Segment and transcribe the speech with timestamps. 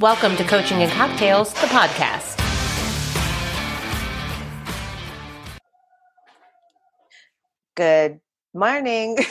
[0.00, 2.36] Welcome to Coaching and Cocktails, the podcast.
[7.76, 8.20] Good
[8.54, 9.16] morning.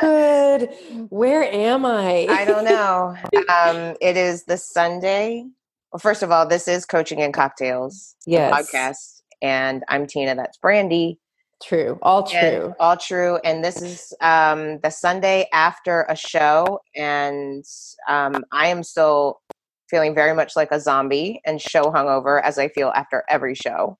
[0.00, 0.70] Good.
[1.10, 2.26] Where am I?
[2.28, 3.16] I don't know.
[3.48, 5.44] Um, it is the Sunday.
[5.92, 8.52] Well, first of all, this is Coaching and Cocktails the Yes.
[8.72, 10.34] podcast, and I'm Tina.
[10.34, 11.18] That's Brandi.
[11.62, 11.98] True.
[12.02, 12.74] All And true.
[12.80, 13.38] all true.
[13.44, 17.64] And this is um, the Sunday after a show, and
[18.08, 19.40] um, I am still
[19.88, 23.98] feeling very much like a zombie and show hungover as I feel after every show.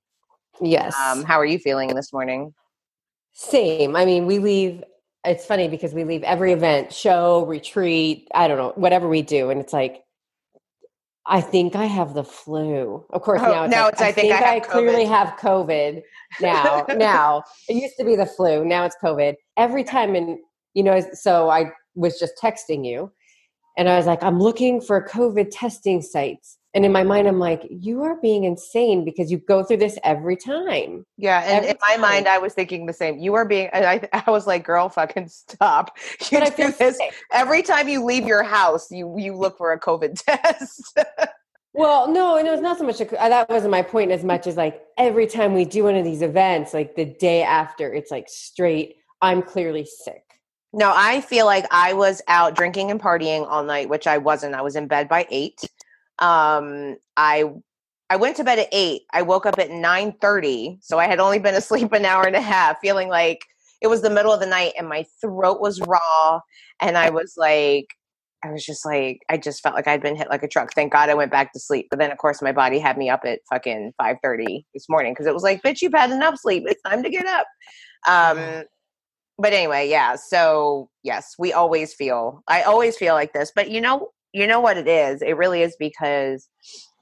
[0.61, 0.95] Yes.
[0.97, 2.55] Um, how are you feeling this morning?
[3.33, 3.97] Same.
[3.97, 4.83] I mean, we leave.
[5.25, 9.51] It's funny because we leave every event, show, retreat, I don't know, whatever we do.
[9.51, 10.03] And it's like,
[11.27, 13.05] I think I have the flu.
[13.11, 16.03] Of course, Oh, now it's, now like, it's, I think I clearly have COVID
[16.41, 16.85] now.
[16.97, 18.65] now it used to be the flu.
[18.65, 19.35] Now it's COVID.
[19.57, 20.39] Every time, and
[20.75, 23.13] you know, so I was just texting you,
[23.79, 26.59] and I was like, I'm looking for COVID testing sites.
[26.75, 29.99] And in my mind, I'm like, you are being insane because you go through this
[30.05, 31.05] every time.
[31.19, 32.27] Yeah, and Every in my mind.
[32.29, 33.19] I was thinking the same.
[33.19, 33.69] You are being.
[33.75, 35.97] I, I was like, "Girl, fucking stop!"
[36.31, 37.15] You But do this sick.
[37.31, 38.91] every time you leave your house.
[38.91, 40.99] You you look for a COVID test.
[41.75, 43.01] Well, no, and it was not so much.
[43.01, 46.05] A, that wasn't my point as much as like every time we do one of
[46.05, 48.97] these events, like the day after, it's like straight.
[49.23, 50.23] I'm clearly sick.
[50.73, 54.55] no, I feel like I was out drinking and partying all night, which I wasn't.
[54.55, 55.61] I was in bed by eight.
[56.23, 57.53] Um, I
[58.09, 59.03] I went to bed at eight.
[59.13, 62.37] I woke up at nine thirty, so I had only been asleep an hour and
[62.37, 63.41] a half, feeling like
[63.83, 66.41] it was the middle of the night, and my throat was raw,
[66.81, 67.87] and I was like.
[68.45, 70.75] I was just like, I just felt like I'd been hit like a truck.
[70.75, 71.87] Thank God I went back to sleep.
[71.91, 75.13] But then, of course, my body had me up at fucking five thirty this morning
[75.13, 76.65] because it was like, bitch, you've had enough sleep.
[76.67, 77.47] It's time to get up.
[78.09, 78.65] Um,
[79.39, 80.17] but anyway, yeah.
[80.17, 82.43] So yes, we always feel.
[82.49, 83.53] I always feel like this.
[83.55, 85.23] But you know, you know what it is.
[85.23, 86.49] It really is because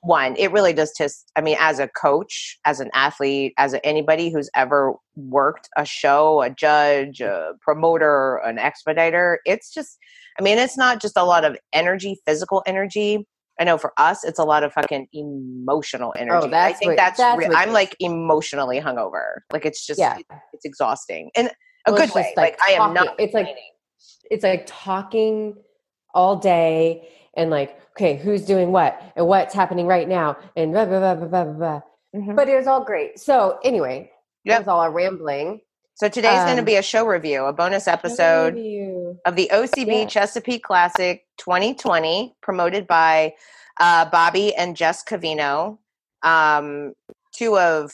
[0.02, 1.30] one, it really does just.
[1.36, 5.84] I mean, as a coach, as an athlete, as a, anybody who's ever worked a
[5.84, 9.98] show, a judge, a promoter, an expediter, it's just.
[10.38, 13.26] I mean, it's not just a lot of energy, physical energy.
[13.60, 16.44] I know for us, it's a lot of fucking emotional oh, energy.
[16.44, 17.18] I Oh, that's think what- that's.
[17.18, 19.40] that's re- I'm like emotionally hungover.
[19.52, 19.98] Like it's just.
[20.00, 20.16] Yeah.
[20.54, 21.50] It's exhausting And
[21.86, 22.32] a Well, good way.
[22.36, 23.16] Like, like, I am not.
[23.18, 23.54] it's like-
[24.30, 25.56] It's like talking
[26.14, 27.06] all day
[27.40, 31.26] and like, okay, who's doing what and what's happening right now and blah blah blah
[31.26, 31.80] blah blah blah.
[32.14, 32.36] Mhm.
[32.36, 33.18] But it was all great.
[33.18, 34.10] So anyway,
[34.44, 34.52] Yep.
[34.54, 35.60] that was all our rambling.
[35.94, 38.54] So today's going to um, be a show review, a bonus episode
[39.26, 40.06] of the OCB Yeah.
[40.06, 43.34] Chesapeake Classic 2020, promoted by
[43.78, 45.78] uh, Bobby and Jess Covino.
[46.22, 46.94] Um,
[47.34, 47.92] two of,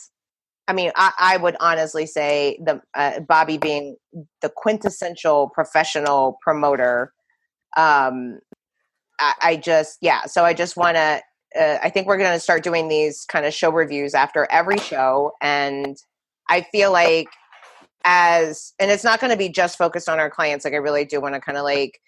[0.69, 3.97] I mean, I, I would honestly say the uh, Bobby being
[4.41, 7.12] the quintessential professional promoter.
[7.77, 8.39] Um,
[9.19, 10.25] I, I just, yeah.
[10.27, 11.22] So I just want to.
[11.59, 14.78] Uh, I think we're going to start doing these kind of show reviews after every
[14.78, 15.97] show, and
[16.50, 17.28] I feel like
[18.06, 21.05] as and it's not going to be just focused on our clients like i really
[21.05, 21.99] do want to kind of like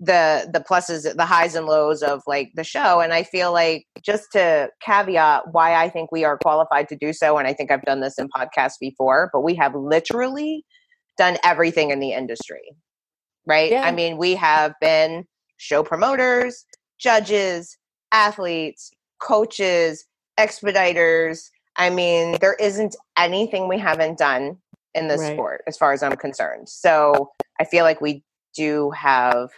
[0.00, 3.86] the the pluses the highs and lows of like the show and i feel like
[4.04, 7.70] just to caveat why i think we are qualified to do so and i think
[7.70, 10.64] i've done this in podcasts before but we have literally
[11.16, 12.74] done everything in the industry
[13.46, 13.82] right Yeah.
[13.84, 15.24] i mean we have been
[15.62, 16.64] show promoters
[16.98, 17.78] judges
[18.12, 18.90] athletes
[19.20, 20.04] coaches
[20.38, 24.56] expediters i mean there isn't anything we haven't done
[24.94, 25.32] in this Right.
[25.34, 27.30] sport as far as i'm concerned so
[27.60, 28.24] i feel like we
[28.56, 29.50] do have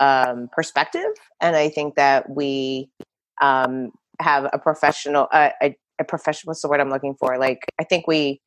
[0.00, 2.88] um, perspective and i think that we
[3.42, 7.60] um, have a professional uh, a, a professional what's the word i'm looking for like
[7.78, 8.40] i think we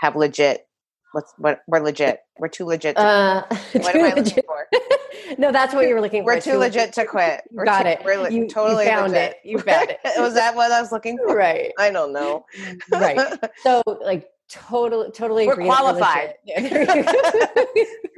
[0.00, 0.66] have legit
[1.12, 4.44] what's what we're legit we're too legit to, Uh, what am i looking legit.
[4.46, 4.66] for
[5.38, 6.26] no, that's what you were looking for.
[6.34, 8.00] we're too legit to quit You We're got too- it.
[8.04, 9.32] we're le- You- you totally found legit.
[9.44, 9.48] it.
[9.48, 9.98] You found it.
[10.18, 12.44] was that what i was looking for right, i don't know
[12.92, 13.18] right.
[13.62, 15.46] So, like, totally, totally.
[15.46, 16.34] We're qualified.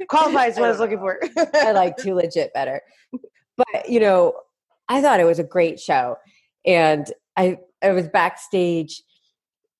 [0.09, 1.19] qualified is what i was looking for
[1.53, 2.81] I like too legit better.
[3.57, 4.33] But you know,
[4.89, 6.17] I thought it was a great show,
[6.65, 7.05] and
[7.37, 9.03] I I was backstage,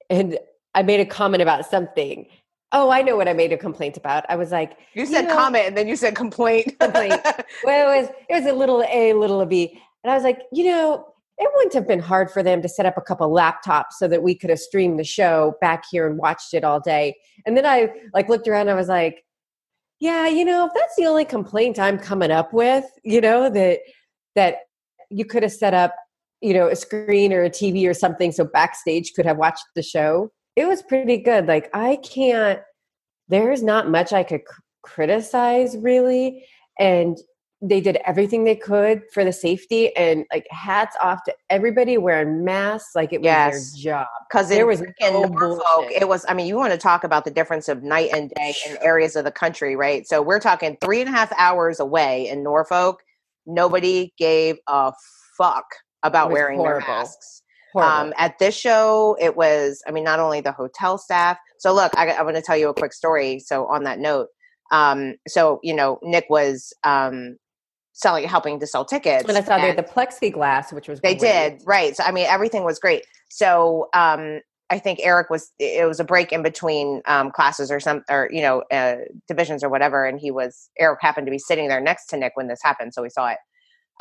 [0.10, 0.38] and
[0.76, 2.28] I made a comment about something.
[2.76, 4.26] Oh, I know what I made a complaint about.
[4.30, 7.22] I was like, you said know- comment and then you said complaint Complaint.
[7.64, 10.42] well, it was it was a little A, a little B, and I was like,
[10.52, 11.06] you know,
[11.38, 14.22] it wouldn't have been hard for them to set up a couple laptops so that
[14.24, 17.16] we could have streamed the show back here and watched it all day.
[17.46, 18.62] And then I like looked around.
[18.62, 19.24] And I was like,
[20.00, 23.80] yeah, you know, if that's the only complaint I'm coming up with, you know, that
[24.36, 24.56] that
[25.10, 25.94] you could have set up,
[26.42, 29.84] you know, a screen or a TV or something so backstage could have watched the
[29.84, 30.32] show.
[30.56, 31.48] It was pretty good.
[31.48, 32.60] Like I can't.
[33.30, 36.46] There's not much I could c- criticize really,
[36.80, 37.18] and
[37.66, 42.44] they did everything they could for the safety and like hats off to everybody wearing
[42.44, 43.72] masks like it was Yes.
[43.74, 44.08] their job.
[44.30, 46.26] Because There was in no Norfolk, it was.
[46.28, 49.16] I mean, you want to talk about the difference of night and day in areas
[49.16, 50.06] of the country, right?
[50.06, 53.02] So we're talking three and a half hours away in Norfolk.
[53.46, 54.92] Nobody gave a
[55.38, 55.66] fuck
[56.04, 56.86] about wearing horrible.
[56.86, 57.43] their masks.
[57.82, 61.38] Um, at this show, it was, I mean, not only the hotel staff.
[61.58, 63.40] So, look, I, I'm going to tell you a quick story.
[63.40, 64.28] So, on that note,
[64.72, 67.38] um, so, you know, Nick was um,
[67.94, 69.28] selling, helping to sell tickets.
[69.28, 71.60] and I saw and the plexiglass, which was they great.
[71.60, 71.96] did, right.
[71.96, 73.06] So, I mean, everything was great.
[73.30, 77.80] So, um, I think Eric was, it was a break in between um, classes or
[77.80, 78.96] some, or, you know, uh,
[79.28, 80.06] divisions or whatever.
[80.06, 82.94] And he was, Eric happened to be sitting there next to Nick when this happened.
[82.94, 83.38] So, we saw it.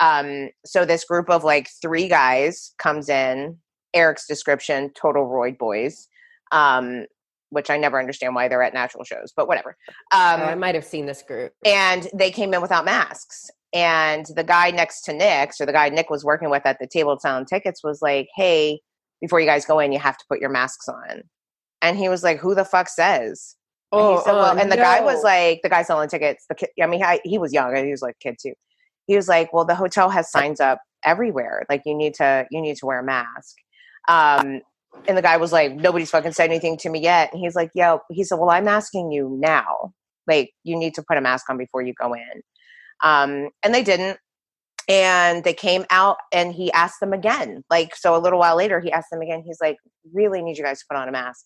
[0.00, 3.58] Um, so this group of like three guys comes in.
[3.94, 6.08] Eric's description: total roid boys,
[6.50, 7.06] um,
[7.50, 9.76] which I never understand why they're at natural shows, but whatever.
[10.12, 11.52] Um, Oh, I might have seen this group.
[11.64, 13.50] and they came in without masks.
[13.74, 16.86] And the guy next to Nick, or the guy Nick was working with at the
[16.86, 18.80] table selling tickets, was like, "Hey,
[19.20, 21.22] before you guys go in, you have to put your masks on."
[21.80, 23.56] And he was like, "Who the fuck says?"
[23.92, 26.46] And, Oh, said, well, uh, and the guy was like, the guy selling tickets.
[26.48, 27.76] The kid, I mean, I, he was young.
[27.76, 28.54] and He was like a kid too.
[29.06, 31.64] He was like, well, the hotel has signs up everywhere.
[31.68, 33.56] Like you need to, you need to wear a mask.
[34.08, 34.60] Um,
[35.08, 37.30] and the guy was like, nobody's fucking said anything to me yet.
[37.32, 39.92] And he's like, yo, He said, well, I'm asking you now.
[40.26, 42.42] Like you need to put a mask on before you go in.
[43.02, 44.18] Um, and they didn't.
[44.88, 47.62] And they came out and he asked them again.
[47.70, 49.42] Like, so a little while later, he asked them again.
[49.44, 49.76] He's like,
[50.12, 51.44] really need you guys to put on a mask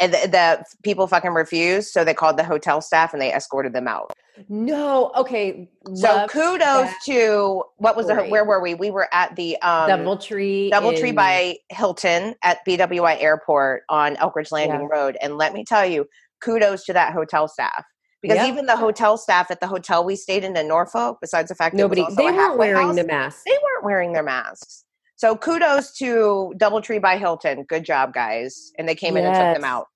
[0.00, 3.72] and the, the people fucking refused so they called the hotel staff and they escorted
[3.72, 4.12] them out
[4.48, 5.68] No, okay.
[5.94, 9.90] so kudos that to what was the where were we we were at the um
[9.90, 10.70] Doubletree.
[10.70, 14.96] Doubletree in- by hilton at bwi airport on elkridge landing Yeah.
[14.96, 16.06] road and let me tell you
[16.40, 17.84] kudos to that hotel staff
[18.22, 18.48] because Yep.
[18.48, 21.74] even the hotel staff at the hotel we stayed in in norfolk besides the fact
[21.76, 22.00] that nobody.
[22.02, 23.44] it was also They a weren't wearing house, the mask.
[23.44, 24.84] they weren't wearing their masks
[25.20, 29.54] so kudos to doubletree by hilton good job guys and they came in and took
[29.54, 29.86] them out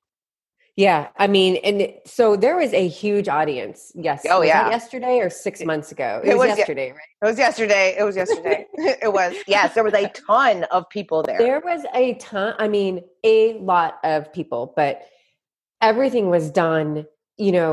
[0.76, 3.78] Yeah, I mean, and so there was a huge audience.
[3.94, 4.26] Yes.
[4.28, 4.68] Oh, Was yeah.
[4.76, 6.10] yesterday or six months ago?
[6.24, 7.10] It It, was, was ye- yesterday, right?
[7.22, 7.86] It was yesterday.
[8.00, 8.58] It was yesterday.
[9.06, 9.32] it was.
[9.46, 11.38] Yes, there was a ton of people there.
[11.38, 12.54] There was a ton.
[12.58, 13.36] I mean, a
[13.72, 15.02] lot of people, but
[15.80, 17.06] everything was done.
[17.46, 17.72] You know,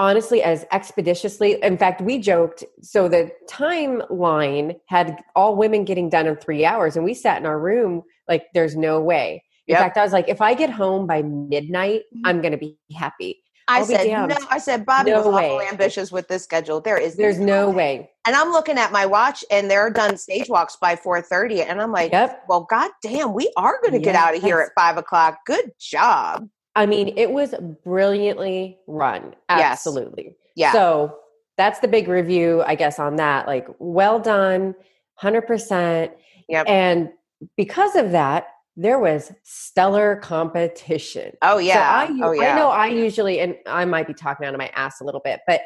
[0.00, 1.62] honestly, as expeditiously.
[1.62, 2.64] In fact, we joked.
[2.80, 7.46] So the timeline had all women getting done in three hours, and we sat in
[7.46, 9.78] our room like, "There's no way." In Yep.
[9.82, 12.22] fact, I was like, "If I get home by midnight, Mhm.
[12.24, 14.30] I'm going to be happy." I be said damned.
[14.30, 14.36] no.
[14.50, 15.68] I said Bobby No was awful way.
[15.70, 16.80] ambitious with this schedule.
[16.80, 18.10] There is There's no way.
[18.26, 21.92] And I'm looking at my watch, and they're done stage walks by 4:30, and I'm
[21.92, 22.44] like, Yep.
[22.48, 25.38] well, goddamn, we are going to get out of here at five o'clock.
[25.46, 26.48] Good job.
[26.76, 29.34] I mean, it was brilliantly run.
[29.48, 29.72] Yes.
[29.72, 30.36] Absolutely.
[30.54, 30.72] Yeah.
[30.72, 31.16] So
[31.56, 33.46] that's the big review, I guess, on that.
[33.46, 34.74] Like, well done,
[35.22, 36.10] 100%.
[36.48, 36.68] Yep.
[36.68, 37.10] And
[37.56, 41.32] because of that, there was stellar competition.
[41.42, 42.06] oh yeah.
[42.06, 42.54] So I, oh yeah.
[42.54, 45.20] I know I usually, and I might be talking out of my ass a little
[45.20, 45.62] bit, but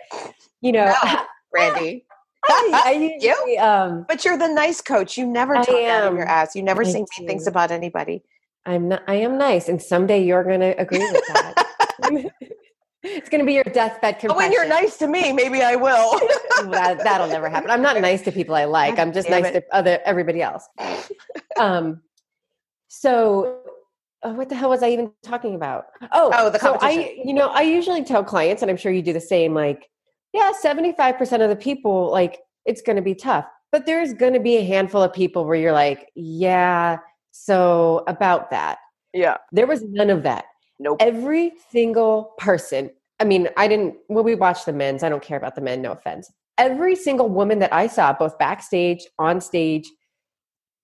[0.60, 1.20] you know, No,
[1.54, 2.06] Randy.
[2.46, 5.16] I, I usually, um, But you're the nice coach.
[5.16, 6.56] You never talk out of your ass.
[6.56, 8.22] You never I say mean things about anybody.
[8.66, 9.68] I'm not, I am nice.
[9.68, 11.66] And someday you're going to agree with that.
[13.02, 14.28] it's going to be your deathbed confession.
[14.28, 16.10] But when you're nice to me, maybe I will.
[16.70, 17.70] that, that'll never happen.
[17.70, 18.98] I'm not nice to people I like.
[18.98, 19.60] I'm just Damn nice it.
[19.68, 20.66] to other everybody else.
[21.58, 22.00] Um,
[22.88, 23.60] so
[24.22, 25.86] uh, what the hell was I even talking about?
[26.12, 27.28] Oh, Oh, the so I, competition.
[27.28, 29.52] you know, I usually tell clients, and I'm sure you do the same.
[29.54, 29.90] Like,
[30.32, 34.32] yeah, 75 percent of the people, like, it's going to be tough, but there's going
[34.32, 36.96] to be a handful of people where you're like, yeah.
[37.36, 38.78] So about that,
[39.12, 39.38] yeah.
[39.50, 40.44] there was none of that
[40.78, 40.96] Nope.
[41.00, 45.38] every single person i mean i didn't well we watched the men's i don't care
[45.38, 49.88] about the men no offense every single woman that i saw both backstage on stage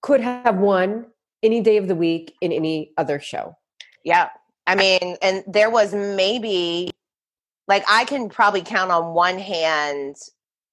[0.03, 1.07] could have won
[1.43, 3.57] any day of the week in any other show
[4.05, 4.29] Yeah.
[4.67, 6.91] I mean, and there was maybe
[7.67, 10.15] like I can probably count on one hand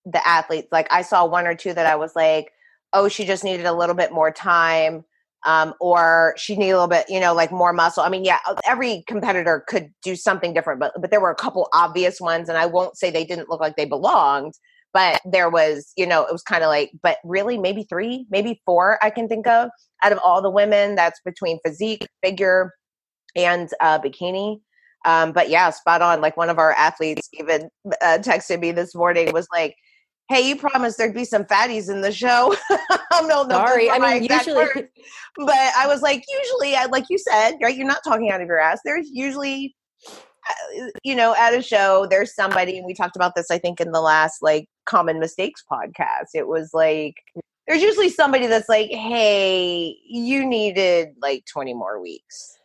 [0.06, 0.68] the athletes.
[0.72, 2.52] Like I saw one or two that I was like,
[2.94, 5.04] oh, she just needed a little bit more time.
[5.46, 8.04] Um, or she needed a little bit, you know, like more muscle.
[8.04, 11.36] I mean, yeah, uh, every competitor could do something different, but but there were a
[11.36, 14.54] couple obvious ones, and I won't say they didn't look like they belonged,
[14.94, 18.62] but there was, you know, it was kind of like, but really, maybe three, maybe
[18.66, 19.70] four, I can think of
[20.04, 20.96] out of all the women.
[20.96, 22.74] That's between physique, figure,
[23.36, 24.60] and uh, bikini.
[25.06, 26.20] Um, but yeah, spot on.
[26.20, 27.70] Like one of our athletes even
[28.02, 29.76] uh, texted me this morning was like,
[30.30, 33.42] "Hey, you promised there'd be some fatties in the show." I don't know.
[33.42, 34.88] if sorry i mean usually words,
[35.38, 37.76] but I was like, usually, I, like you said, right?
[37.76, 38.80] You're not talking out of your ass.
[38.84, 39.76] There's usually
[40.50, 43.82] uh, you know, at a show, there's somebody, and we talked about this, I think,
[43.82, 46.30] in the last like common mistakes podcast.
[46.34, 47.16] It was like,
[47.68, 52.57] there's usually somebody that's like, hey, you needed like 20 more weeks.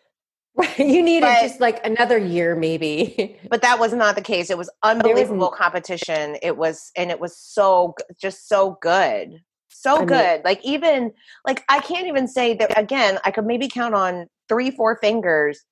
[0.79, 3.39] You needed But- just like another year, maybe.
[3.51, 4.51] But that was not the case.
[4.51, 6.37] It was unbelievable competition.
[6.43, 9.41] It was, and it was so, just so good.
[9.69, 10.45] So I mean- good.
[10.45, 11.13] like, even,
[11.47, 15.65] like, I can't even say that, again, I could maybe count on three, four fingers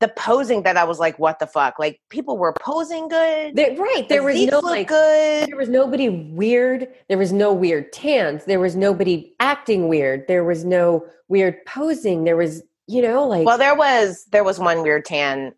[0.00, 1.78] the posing that I was like, what the fuck?
[1.78, 3.56] Like, people were posing good.
[3.56, 4.06] There- right.
[4.08, 5.48] There was Physiques no like good.
[5.48, 6.88] there was nobody weird.
[7.08, 8.44] There was no weird tans.
[8.44, 10.28] There was nobody acting weird.
[10.28, 12.24] There was no weird posing.
[12.24, 15.52] There was, you know, like Well, there was there was one weird tan,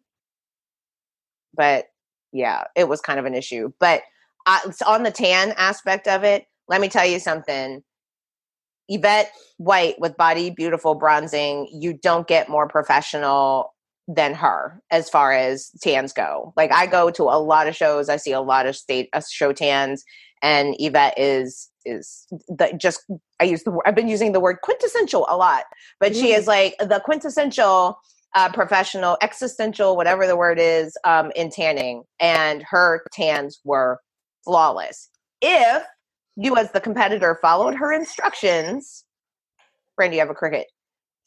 [1.54, 1.86] but
[2.32, 3.72] yeah, it was kind of an issue.
[3.78, 4.02] But
[4.66, 7.82] it's on the tan aspect of it, let me tell you something.
[8.88, 13.74] Yvette White with Body Beautiful Bronzing, you don't get more professional
[14.06, 16.54] than her as far as tans go.
[16.56, 19.20] Like I go to a lot of shows, I see a lot of state uh,
[19.30, 20.04] show tans,
[20.42, 23.00] and Yvette is is the just
[23.40, 25.64] I use the I've been using the word quintessential a lot,
[26.00, 26.38] but she Mm.
[26.38, 27.98] is like the quintessential
[28.34, 33.98] uh, professional, existential, whatever the word is, um, in tanning, and her tans were
[34.44, 35.08] flawless.
[35.40, 35.82] If
[36.36, 39.04] you, as the competitor, followed her instructions,
[39.98, 40.66] Brandi, you have a cricket.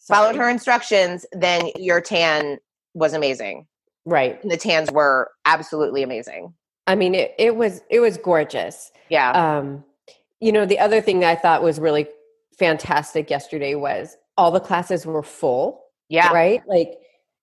[0.08, 2.58] Followed her instructions, then your tan
[2.94, 3.68] was amazing.
[4.06, 4.42] right.
[4.42, 6.54] And the tans were absolutely amazing.
[6.88, 8.92] I mean, it, it was it was gorgeous.
[9.10, 9.32] Yeah.
[9.32, 9.84] Um,
[10.42, 12.08] you know, the other thing that I thought was really
[12.58, 15.84] fantastic yesterday was all the classes were full.
[16.10, 16.34] yeah.
[16.34, 16.62] right?
[16.68, 16.90] Like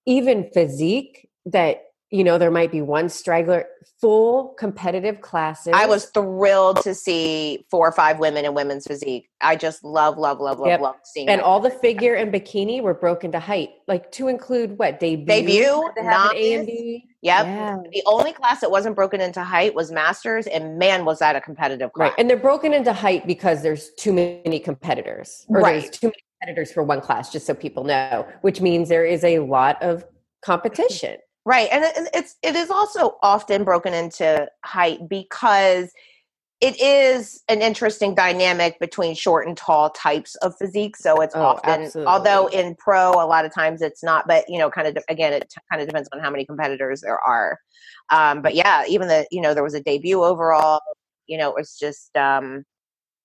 [0.05, 3.67] even physique that you know there might be one straggler
[4.01, 5.73] full competitive classes.
[5.75, 9.29] I was thrilled to see four or five women in women's physique.
[9.41, 10.81] I just love, love, love, love, Yep.
[10.81, 14.79] love seeing and all the figure and bikini were broken to height, like to include
[14.79, 16.67] what debut, Debut, an A and.
[16.67, 17.05] B.
[17.23, 17.47] Yep.
[17.47, 17.77] Yeah.
[17.93, 21.41] The only class that wasn't broken into height was masters, and man, was that a
[21.41, 22.11] competitive class.
[22.11, 25.93] Right, and they're broken into height because there's too many competitors, or there's Right.
[25.93, 27.33] too many competitors for one class.
[27.33, 30.05] Just so people know, which means there is a lot of
[30.43, 31.17] competition.
[31.45, 35.91] Right, and it- it's it is also often broken into height because
[36.61, 40.97] it is an interesting dynamic between short and tall types of physique.
[40.97, 42.13] So it's Oh, often, absolutely.
[42.13, 45.33] although in pro a lot of times it's not, but you know, kind of again,
[45.33, 47.59] it kind of depends on how many competitors there are.
[48.11, 50.81] Um, but yeah, even the you know there was a debut overall.
[51.29, 52.65] You know, it was just um,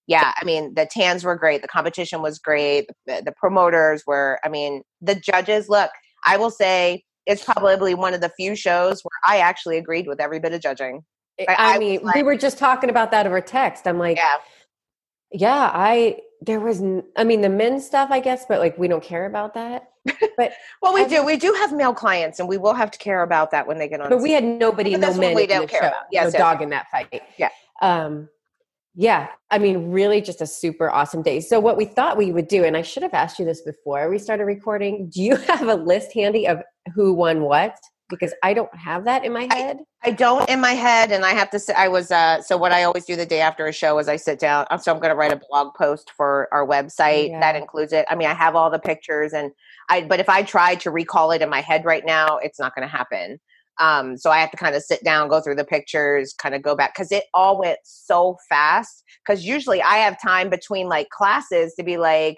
[0.07, 0.33] yeah.
[0.39, 1.61] I mean, the tans were great.
[1.61, 2.87] The competition was great.
[3.07, 4.39] The, the promoters were.
[4.45, 5.69] I mean, the judges.
[5.69, 5.89] Look,
[6.25, 10.19] I will say it's probably one of the few shows where I actually agreed with
[10.19, 11.03] every bit of judging.
[11.39, 13.87] I- I, I mean, was we were just talking about that over text.
[13.87, 14.35] I'm like, Yeah,
[15.31, 18.87] yeah, I there was, n- I mean, the men's stuff, I guess, but like we
[18.89, 19.87] don't care about that.
[20.37, 20.51] But
[20.81, 21.23] well, we I- do.
[21.25, 23.87] We do have male clients, and we will have to care about that when they
[23.87, 24.09] get on.
[24.09, 25.87] But we had nobody, But no that's what men we in don't the care show,
[25.87, 26.03] about.
[26.11, 27.21] Yes, no yes, dog in that fight.
[27.37, 27.49] Yeah.
[27.81, 28.27] Um,
[28.95, 31.39] yeah, I mean, really just a super awesome day.
[31.39, 34.09] So what we thought we would do, and I should have asked you this before
[34.09, 35.09] we started recording.
[35.09, 36.61] Do you have a list handy of
[36.93, 37.75] who won what?
[38.09, 39.79] Because I don't have that in my head.
[40.03, 42.71] I don't in my head, and I have to say, I was, uh, so what
[42.71, 44.67] I always do the day after a show is I sit down.
[44.79, 47.39] So I'm going to write a blog post for our website Yeah.
[47.39, 48.05] that includes it.
[48.09, 49.51] I mean, I have all the pictures, and
[49.89, 52.75] I, but if I try to recall it in my head right now, it's not
[52.75, 53.39] going to happen.
[53.79, 56.61] Um, so I have to kind of sit down, go through the pictures, kind of
[56.61, 59.03] go back because it all went so fast.
[59.25, 62.37] Because usually I have time between like classes to be like,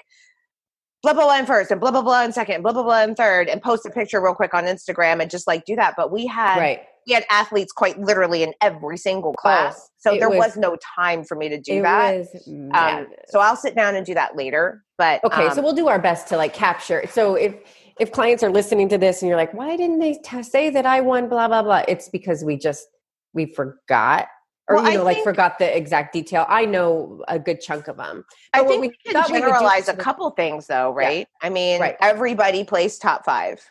[1.04, 3.15] blah blah blah in first and blah blah blah in second, blah blah blah in
[3.15, 5.94] third, and post a picture real quick on Instagram and just like do that.
[5.96, 6.82] But we had right.
[7.08, 10.58] we had athletes quite literally in every single class, so Oh, it there was, was-
[10.58, 12.25] no time for me to do that.
[12.74, 14.84] Um, so I'll sit down and do that later.
[14.98, 17.04] But Okay, um, so we'll do our best to like capture.
[17.10, 17.56] So if
[17.99, 20.85] if clients are listening to this and you're like, why didn't they t- say that
[20.85, 21.29] I won?
[21.29, 21.83] Blah blah blah.
[21.87, 22.87] It's because we just
[23.33, 24.27] we forgot,
[24.69, 26.45] or Well, you I know, like think- forgot the exact detail.
[26.49, 28.25] I know a good chunk of them.
[28.53, 30.91] I But what think we we can thought we do generalize a couple things though,
[30.91, 31.27] right?
[31.41, 31.95] I mean, Right.
[32.01, 33.61] everybody placed top five.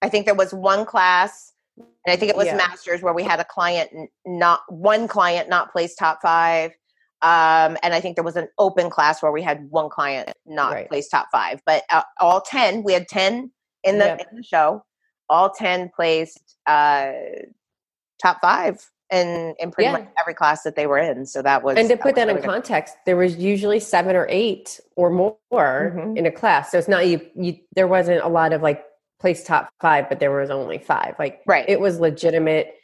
[0.00, 2.56] I think there was one class, and I think it was Yeah.
[2.56, 3.90] masters where we had a client
[4.26, 6.72] not one client not place top five.
[7.22, 10.72] Um, and I think there was an open class where we had one client not
[10.72, 10.88] Right.
[10.88, 13.52] place top five, but uh, all ten we had ten
[13.84, 14.26] in the Yep.
[14.30, 14.84] in the show.
[15.28, 17.12] All ten placed uh,
[18.20, 19.92] top five in in pretty Yeah.
[19.98, 21.26] much every class that they were in.
[21.26, 22.44] So that was And to that put that in good.
[22.44, 26.16] context, there was usually seven or eight or more Mhm.
[26.16, 26.70] in a class.
[26.70, 27.20] So it's not you.
[27.34, 28.84] You there wasn't a lot of like
[29.20, 31.14] place top five, but there was only five.
[31.18, 31.64] Like right.
[31.68, 32.74] it was legitimate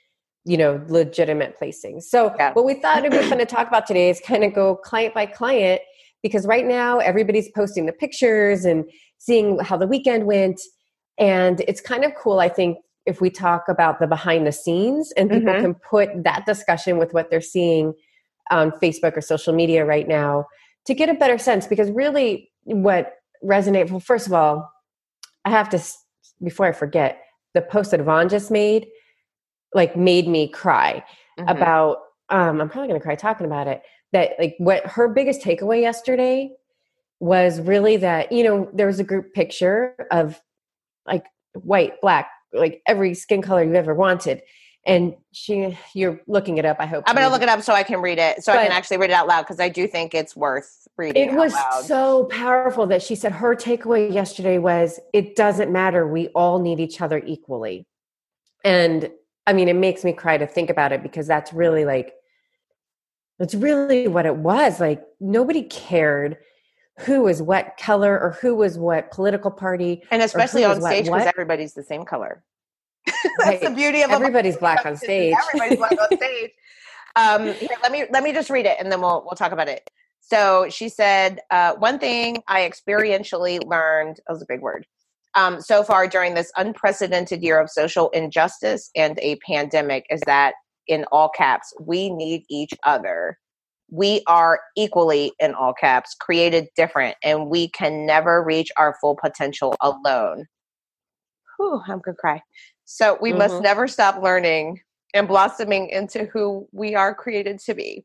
[0.44, 2.52] you know legitimate placing so Yeah.
[2.52, 5.12] what we thought it'd be fun to talk about today is kind of go client
[5.12, 5.82] by client
[6.22, 8.88] because right now everybody's posting the pictures and
[9.18, 10.58] seeing how the weekend went
[11.18, 15.12] and it's kind of cool i think if we talk about the behind the scenes
[15.16, 15.60] and people Mhm.
[15.60, 17.94] can put that discussion with what they're seeing
[18.50, 20.46] on Facebook or social media right now
[20.86, 24.70] to get a better sense because really what resonate well first of all
[25.44, 25.82] I have to
[26.42, 27.20] before I forget
[27.54, 28.86] the post that Yvonne just made
[29.74, 31.04] like made me cry
[31.38, 31.50] Mhm.
[31.50, 31.98] about
[32.30, 33.82] um i'm probably going to cry talking about it
[34.12, 36.50] that like what her biggest takeaway yesterday
[37.20, 40.40] was really that you know there was a group picture of
[41.08, 41.24] like
[41.54, 44.42] white black like every skin color you've ever wanted
[44.86, 47.82] and she you're looking it up i hope I'm gonna look it up so I
[47.82, 50.14] can read it, so I can actually read it out loud because I do think
[50.14, 51.28] it's worth reading.
[51.30, 51.84] it was loud.
[51.84, 56.80] so powerful that she said her takeaway yesterday was it doesn't matter we all need
[56.80, 57.86] each other equally
[58.64, 59.10] and
[59.46, 62.14] i mean it makes me cry to think about it because that's really like
[63.38, 66.38] that's really what it was like nobody cared
[67.00, 71.26] who was what color or who was what political party and especially on stage because
[71.26, 72.42] everybody's the same color.
[73.38, 76.50] That's the beauty of a everybody's black on stage Everybody's black on stage.
[77.16, 79.68] Um, here, let me let me just read it, and then we'll we'll talk about
[79.68, 79.90] it.
[80.20, 84.86] So she said, uh, one thing I experientially learned that was a big word.
[85.34, 90.54] Um, so far during this unprecedented year of social injustice and a pandemic is that
[90.86, 93.38] in all caps, we need each other.
[93.90, 99.16] We are equally in all caps, created different, and we can never reach our full
[99.16, 100.46] potential alone.
[101.56, 102.42] Whew, I'm gonna cry.
[102.84, 103.62] So we must Mhm.
[103.62, 104.80] never stop learning
[105.14, 108.04] and blossoming into who we are created to be.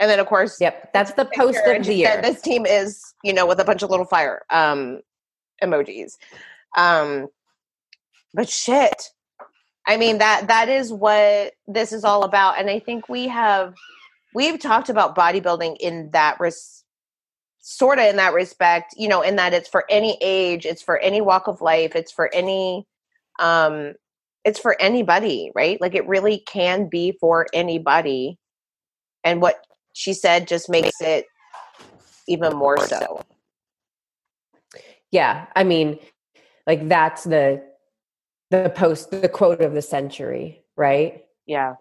[0.00, 3.32] And then, of course, yep that's the post of the year this team is, you
[3.32, 5.00] know, with a bunch of little fire um,
[5.62, 6.16] emojis.
[6.76, 7.28] Um,
[8.34, 9.10] but shit,
[9.86, 13.74] I mean that that is what this is all about, and I think we have
[14.34, 16.84] we've talked about bodybuilding in that res-
[17.60, 20.98] sort of in that respect, you know, in that it's for any age, it's for
[20.98, 22.86] any walk of life, it's for any
[23.40, 23.94] um
[24.44, 25.80] it's for anybody, right?
[25.80, 28.38] Like it really can be for anybody.
[29.24, 29.56] And what
[29.92, 31.26] she said just makes it
[32.28, 33.22] even more so.
[35.10, 35.98] yeah i mean
[36.66, 37.62] like that's the
[38.50, 41.74] the post the quote of the century right Yeah.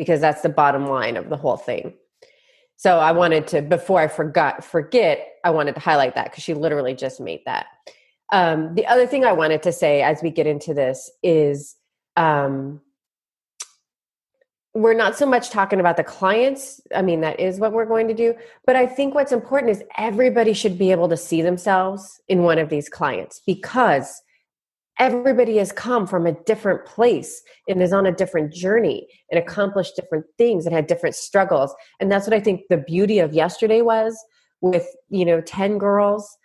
[0.00, 1.94] Because that's the bottom line of the whole thing.
[2.76, 6.54] So I wanted to before I forgot forget I wanted to highlight that because she
[6.54, 7.66] literally just made that.
[8.32, 11.76] Um, the other thing I wanted to say as we get into this is
[12.16, 12.80] um,
[14.74, 16.80] we're not so much talking about the clients.
[16.94, 18.34] I mean, that is what we're going to do.
[18.66, 22.58] But I think what's important is everybody should be able to see themselves in one
[22.58, 24.22] of these clients because
[24.98, 29.96] everybody has come from a different place and is on a different journey and accomplished
[29.96, 31.74] different things and had different struggles.
[32.00, 34.16] And that's what I think the beauty of yesterday was
[34.60, 36.36] with, you know, 10 girls.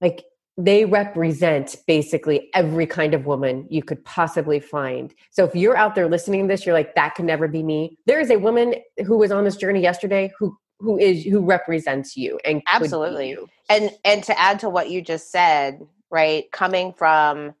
[0.00, 0.24] Like
[0.56, 5.14] they represent basically every kind of woman you could possibly find.
[5.30, 7.96] So if you're out there listening to this, you're like, that could never be me.
[8.06, 8.74] There is a woman
[9.06, 13.30] who was on this journey yesterday who who is who represents you and Absolutely.
[13.30, 13.48] you.
[13.68, 15.80] And and to add to what you just said,
[16.10, 16.50] right?
[16.52, 17.54] Coming from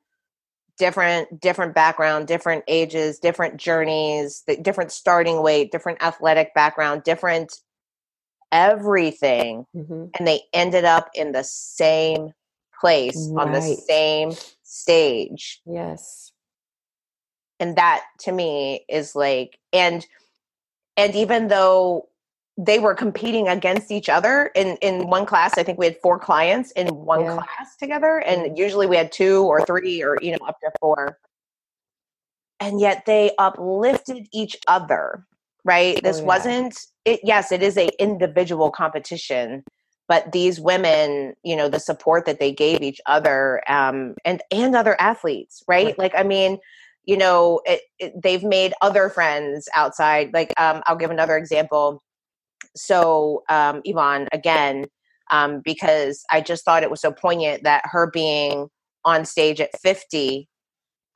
[0.78, 7.52] different different background, different ages, different journeys, the different starting weight, different athletic background, different
[8.50, 10.10] everything Mhm.
[10.18, 12.32] and they ended up in the same
[12.80, 16.32] place on the same stage Yes.
[17.60, 20.06] and that to me is like and
[20.96, 22.08] and even though
[22.60, 26.18] they were competing against each other in in one class i think we had four
[26.18, 27.34] clients in one Yeah.
[27.36, 31.18] class together and usually we had two or three or you know up to four
[32.60, 35.24] and yet they uplifted each other
[35.64, 36.26] right this Oh, yeah.
[36.26, 39.62] wasn't it yes it is a individual competition
[40.08, 44.74] but these women you know the support that they gave each other um and and
[44.74, 45.98] other athletes right, Right.
[45.98, 46.58] like i mean
[47.04, 52.02] you know it, it, they've made other friends outside like um i'll give another example
[52.76, 54.86] so um yvonne again
[55.30, 58.68] um because i just thought it was so poignant that her being
[59.04, 60.48] on stage at 50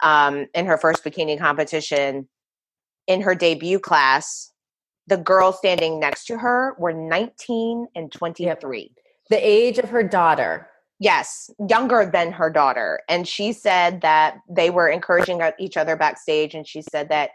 [0.03, 2.29] um in her first bikini competition
[3.07, 4.53] in her debut class
[5.07, 8.93] the girls standing next to her were 19 and 23
[9.31, 10.69] The age of her daughter.
[10.99, 13.01] Yes, younger than her daughter.
[13.09, 17.31] And she said that they were encouraging each other backstage and she said that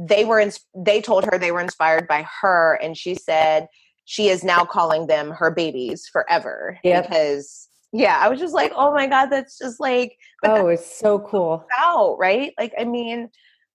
[0.00, 3.66] they were ins- they told her they were inspired by her and she said
[4.04, 7.04] she is now calling them her babies forever Yep.
[7.10, 11.18] because yeah, I was just like, "Oh my god, that's just like oh, it's so
[11.20, 11.66] cool.
[11.80, 12.52] out, right?
[12.58, 13.30] Like I mean,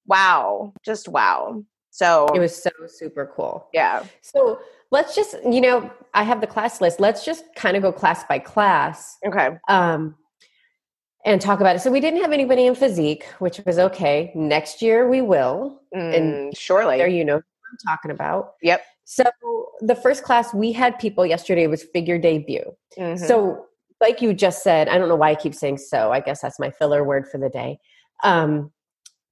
[0.06, 3.68] wow, just wow." So It was so super cool.
[3.74, 4.04] yeah.
[4.22, 4.60] So
[4.92, 7.00] let's just, you know, I have the class list.
[7.00, 9.18] Let's just kind of go class by class.
[9.26, 9.58] Okay.
[9.68, 10.16] Um,
[11.26, 11.80] and talk about it.
[11.80, 14.32] So we didn't have anybody in physique, which was okay.
[14.36, 15.82] Next year we will.
[15.96, 16.98] Mm, surely.
[16.98, 18.54] There, you know I'm talking about.
[18.62, 18.84] Yep.
[19.06, 19.24] So
[19.82, 22.64] the first class we had people yesterday was figure debut.
[22.98, 23.20] Mhm.
[23.20, 23.66] So,
[24.02, 26.12] like you just said, I don't know why I keep saying so.
[26.12, 27.80] I guess that's my filler word for the day.
[28.24, 28.72] Um,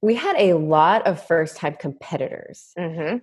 [0.01, 3.21] we had a lot of first time competitors Mhm.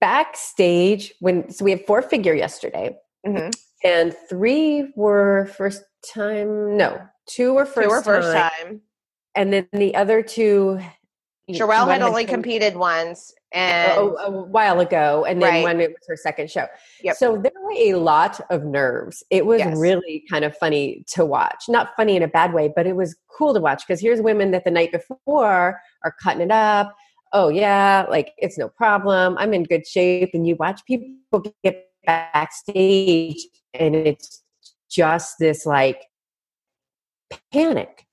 [0.00, 1.14] backstage.
[1.20, 3.54] When so we had four figure yesterday, Mhm.
[3.84, 5.84] and three were first
[6.14, 6.76] time.
[6.76, 8.80] No, two were first, Two were first time, time.
[9.34, 10.80] and then the other two.
[11.50, 15.64] Sherelle had only competed once, and a, a while ago, and then Right.
[15.64, 16.66] when it was her second show.
[17.02, 17.16] Yep.
[17.16, 19.22] So there were a lot of nerves.
[19.28, 19.76] It was Yes.
[19.76, 21.64] really kind of funny to watch.
[21.68, 24.52] Not funny in a bad way, but it was cool to watch because here's women
[24.52, 26.94] that the night before are cutting it up.
[27.34, 29.36] Oh yeah, like it's no problem.
[29.38, 33.36] I'm in good shape, and you watch people get backstage,
[33.74, 34.42] and it's
[34.90, 36.02] just this like
[37.52, 38.06] panic.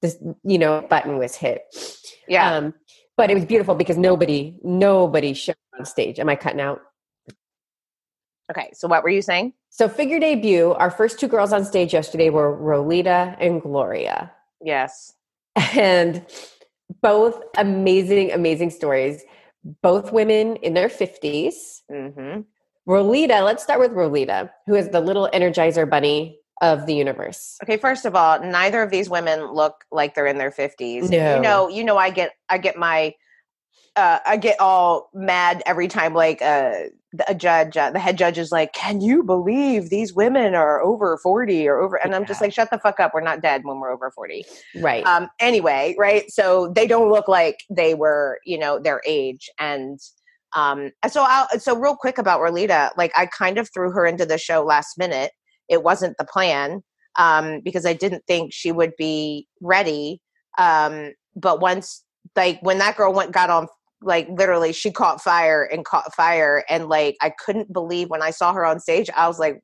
[0.00, 1.62] This you know button was hit.
[2.28, 2.74] yeah, Um,
[3.16, 6.18] but it was beautiful because nobody, nobody showed on stage.
[6.18, 6.80] Am I cutting out?
[8.50, 8.70] okay.
[8.74, 9.52] So what were you saying?
[9.70, 14.32] So figure debut, our first two girls on stage yesterday were Rolita and Gloria.
[14.62, 15.14] Yes.
[15.74, 16.26] And
[17.00, 19.22] both amazing, amazing stories.
[19.82, 21.82] Both women in their 50s.
[21.90, 22.40] hmm
[22.88, 27.58] Rolita, let's start with Rolita, who is the little energizer bunny of the universe.
[27.64, 31.10] Okay, first of all, neither of these women look like they're in their fifties.
[31.10, 31.34] No.
[31.34, 33.14] You know, you know, I get, I get my,
[33.96, 36.84] uh, I get all mad every time, like uh,
[37.28, 41.18] a judge, uh, the head judge is like, "Can you believe these women are over
[41.18, 43.12] forty or over?" And I'm just like, "Shut the fuck up!
[43.12, 44.46] We're not dead when we're over 40.
[44.76, 45.04] Right.
[45.04, 46.30] Um, anyway, right?
[46.30, 50.00] So they don't look like they were, you know, their age, and
[50.54, 54.24] um, so I'll, so real quick about Rolita, like I kind of threw her into
[54.24, 55.32] the show last minute.
[55.68, 56.82] It wasn't the plan
[57.18, 60.20] um, because I didn't think she would be ready.
[60.58, 62.04] Um, but once,
[62.36, 63.66] like, when that girl went, got on,
[64.02, 68.30] like, literally, she caught fire and caught fire, and like, I couldn't believe when I
[68.30, 69.08] saw her on stage.
[69.16, 69.60] I was like,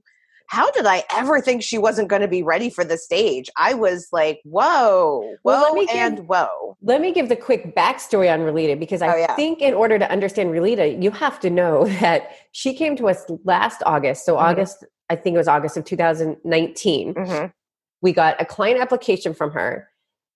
[0.47, 3.51] how did I ever think she wasn't going to be ready for the stage?
[3.59, 6.77] I was like, whoa, whoa, Well, let me give- and whoa.
[6.81, 9.35] Let me give the quick backstory on Rolita because I Oh, yeah.
[9.35, 13.25] think in order to understand Rolita, you have to know that she came to us
[13.45, 14.25] last August.
[14.25, 14.41] So, Mhm.
[14.43, 17.15] August, I think it was August of 2019.
[17.15, 17.47] hmm
[18.03, 19.89] We got a client application from her,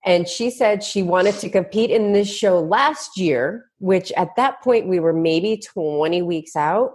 [0.05, 4.63] and she said she wanted to compete in this show last year, which at that
[4.63, 6.95] point we were maybe 20 weeks out.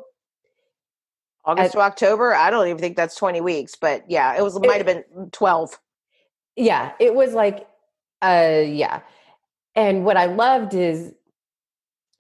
[1.45, 2.35] August to October.
[2.35, 5.79] I don't even think that's 20 weeks, but yeah, it was, might have been 12.
[6.57, 7.65] Yeah, it was like,
[8.21, 8.99] uh, yeah.
[9.73, 11.13] And what I loved is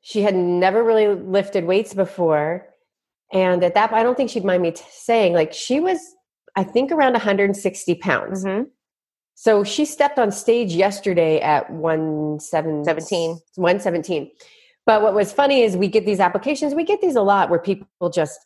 [0.01, 2.65] she had never really lifted weights before.
[3.31, 5.99] And at that, I don't think she'd mind me t- saying, like, she was,
[6.55, 8.45] I think, around 160 pounds.
[8.45, 8.63] Mm-hmm.
[9.35, 13.39] So she stepped on stage yesterday at 117.
[13.55, 14.31] 117.
[14.87, 17.59] But what was funny is we get these applications, we get these a lot where
[17.59, 18.39] people just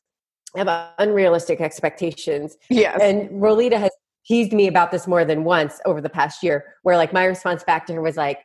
[0.55, 0.67] have
[0.97, 2.57] unrealistic expectations.
[2.69, 2.99] Yes.
[3.01, 3.91] And Rolita has
[4.25, 7.63] teased me about this more than once over the past year, where like my response
[7.63, 8.39] back to her was like,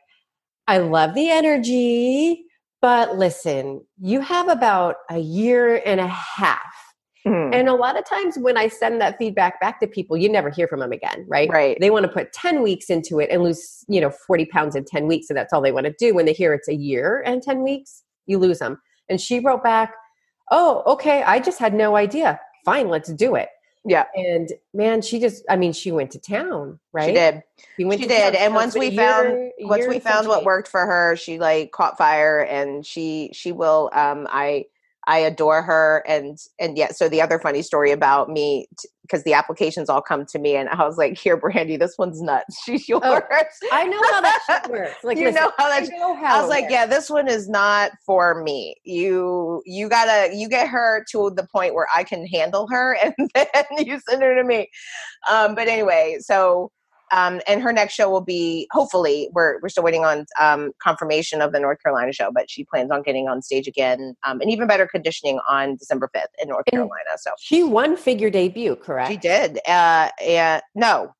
[0.67, 2.45] I love the energy,
[2.81, 6.61] but listen, you have about a year and a half.
[7.25, 7.53] Mhm.
[7.53, 10.49] And a lot of times when I send that feedback back to people, you never
[10.49, 11.49] hear from them again, right?
[11.49, 11.77] Right.
[11.81, 14.85] They want to put 10 weeks into it and lose, you know, 40 pounds in
[14.85, 15.29] 10 weeks.
[15.29, 16.13] And that's all they want to do.
[16.13, 18.79] When they hear it's a year and 10 weeks, you lose them.
[19.09, 19.93] And she wrote back,
[20.51, 21.23] Oh, okay.
[21.23, 22.39] I just had no idea.
[22.63, 23.49] Fine, let's do it.
[23.87, 24.05] Yeah.
[24.15, 27.07] And man, she just, I mean, she went to town, right?
[27.07, 27.43] She did.
[27.77, 28.33] She, went She did.
[28.33, 28.43] town.
[28.43, 31.39] And once we found- year- a Once we and found what worked for her, she
[31.39, 34.65] like caught fire and she she will um I
[35.07, 38.67] I adore her and and yeah, so the other funny story about me
[39.07, 42.21] because the applications all come to me and I was like, "Here, Brandi, this one's
[42.21, 42.61] nuts.
[42.65, 43.03] She's yours."
[43.71, 45.03] I know how that shit works.
[45.03, 46.73] Like, You listen, know how that I know how I was like, works.
[46.73, 48.75] yeah, this one is not for me.
[48.83, 53.13] You you gotta you get her to the point where I can handle her, and
[53.33, 54.69] then you send her to me.
[55.29, 56.71] Um, but anyway, so
[57.11, 61.41] um, and her next show will be hopefully we're we're still waiting on um, confirmation
[61.41, 64.49] of the North Carolina show, but she plans on getting on stage again um, and
[64.51, 67.09] even better conditioning on December fifth in North And- Carolina.
[67.17, 69.09] So She won figure debut, correct?
[69.11, 69.59] she did.
[69.67, 71.13] Uh, and no,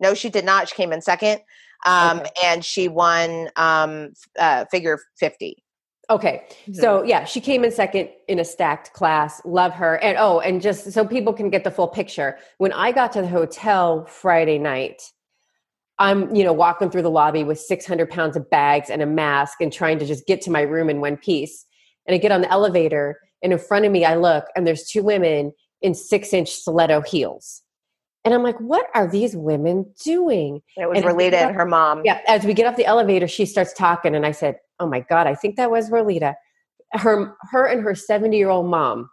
[0.00, 0.68] no, she did not.
[0.68, 1.40] She came in second,
[1.86, 2.30] um, Okay.
[2.44, 5.62] and she won um, uh, figure fifty.
[6.08, 6.46] Okay.
[6.72, 9.42] So yeah, she came in second in a stacked class.
[9.44, 9.96] Love her.
[9.96, 13.22] And oh, and just so people can get the full picture, when I got to
[13.22, 15.02] the hotel Friday night,
[15.98, 19.60] I'm, you know, walking through the lobby with 600 pounds of bags and a mask
[19.60, 21.64] and trying to just get to my room in one piece.
[22.06, 24.84] And I get on the elevator and in front of me, I look and there's
[24.84, 27.62] two women in six inch stiletto heels.
[28.26, 30.62] And I'm like, what are these women doing?
[30.76, 32.02] It was And as we Rolita and her mom.
[32.04, 32.20] Yeah.
[32.28, 35.26] As we get off the elevator, she starts talking, and I said, "Oh my god,
[35.28, 36.34] I think that was Rolita."
[36.92, 39.10] Her, her, and her 70 year old mom.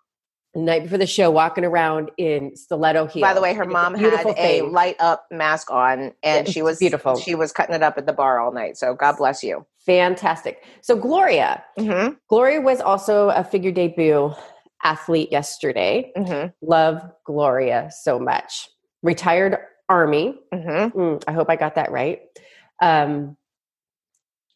[0.55, 3.23] The night before the show, walking around in stiletto heels.
[3.23, 4.71] By the way, her mom had beautiful a thing.
[4.71, 7.17] light up mask on, and she was beautiful.
[7.19, 8.77] She was cutting it up at the bar all night.
[8.77, 9.65] So God bless you.
[9.85, 10.63] fantastic.
[10.81, 12.13] So Gloria, Mm-hmm.
[12.29, 14.33] Gloria was also a figure debut
[14.83, 16.11] athlete yesterday.
[16.17, 16.49] Mm-hmm.
[16.61, 18.69] Love Gloria so much.
[19.03, 19.57] Retired
[19.89, 20.39] Army.
[20.51, 20.99] Mm-hmm.
[20.99, 22.21] Mm, I hope I got that right.
[22.81, 23.37] Um,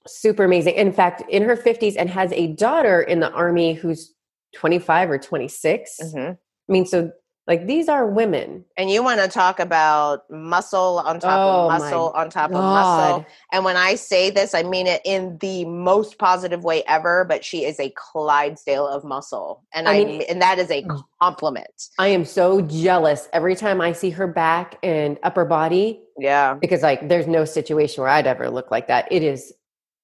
[0.08, 0.76] super amazing.
[0.76, 4.14] In fact, in her 50s and has a daughter in the Army who's
[4.56, 6.00] 25 or 26.
[6.02, 6.32] Mm-hmm.
[6.32, 7.12] I mean, so
[7.48, 8.66] like these are women.
[8.76, 12.58] And you want to talk about muscle on top Oh, of muscle on top of
[12.58, 13.26] muscle.
[13.54, 17.24] And when I say this, I mean it in the most positive way ever.
[17.24, 20.84] But she is a Clydesdale of muscle, and I I, mean- and that is a
[20.84, 21.04] mm.
[21.22, 21.88] compliment.
[21.98, 26.82] I am so jealous every time I see her back and upper body Yeah, because
[26.82, 29.08] like there's no situation where I'd ever look like that.
[29.12, 29.54] It is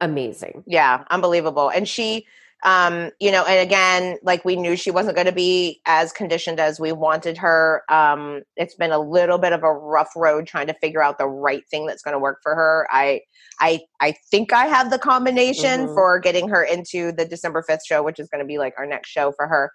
[0.01, 0.63] amazing.
[0.65, 1.69] yeah, unbelievable.
[1.69, 2.25] And she,
[2.63, 6.59] um, you know, and again, like we knew she wasn't going to be as conditioned
[6.59, 7.83] as we wanted her.
[7.89, 11.27] Um, it's been a little bit of a rough road trying to figure out the
[11.27, 12.87] right thing that's going to work for her.
[12.91, 13.21] I,
[13.59, 15.93] I, I think I have the combination Mhm.
[15.93, 18.85] for getting her into the December fifth show, which is going to be like our
[18.85, 19.71] next show for her.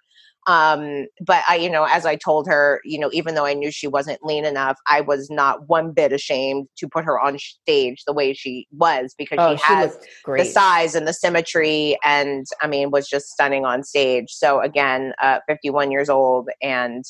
[0.47, 3.71] Um, but I, you know, as I told her, you know, even though I knew
[3.71, 8.03] she wasn't lean enough, I was not one bit ashamed to put her on stage
[8.05, 12.45] the way she was because Oh, she she has the size and the symmetry and
[12.61, 14.27] i mean was just stunning on stage.
[14.29, 17.03] So again uh 51 years old and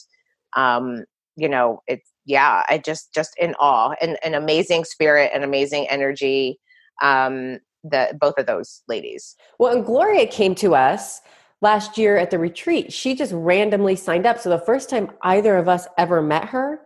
[0.55, 5.43] um you know it's yeah i just just in awe and an amazing spirit and
[5.43, 6.59] amazing energy
[7.01, 9.35] um the both of those ladies.
[9.57, 11.21] Well, and Gloria came to us
[11.61, 12.93] last year at the retreat.
[12.93, 14.39] She just randomly signed up.
[14.39, 16.79] So the first time either of us ever met her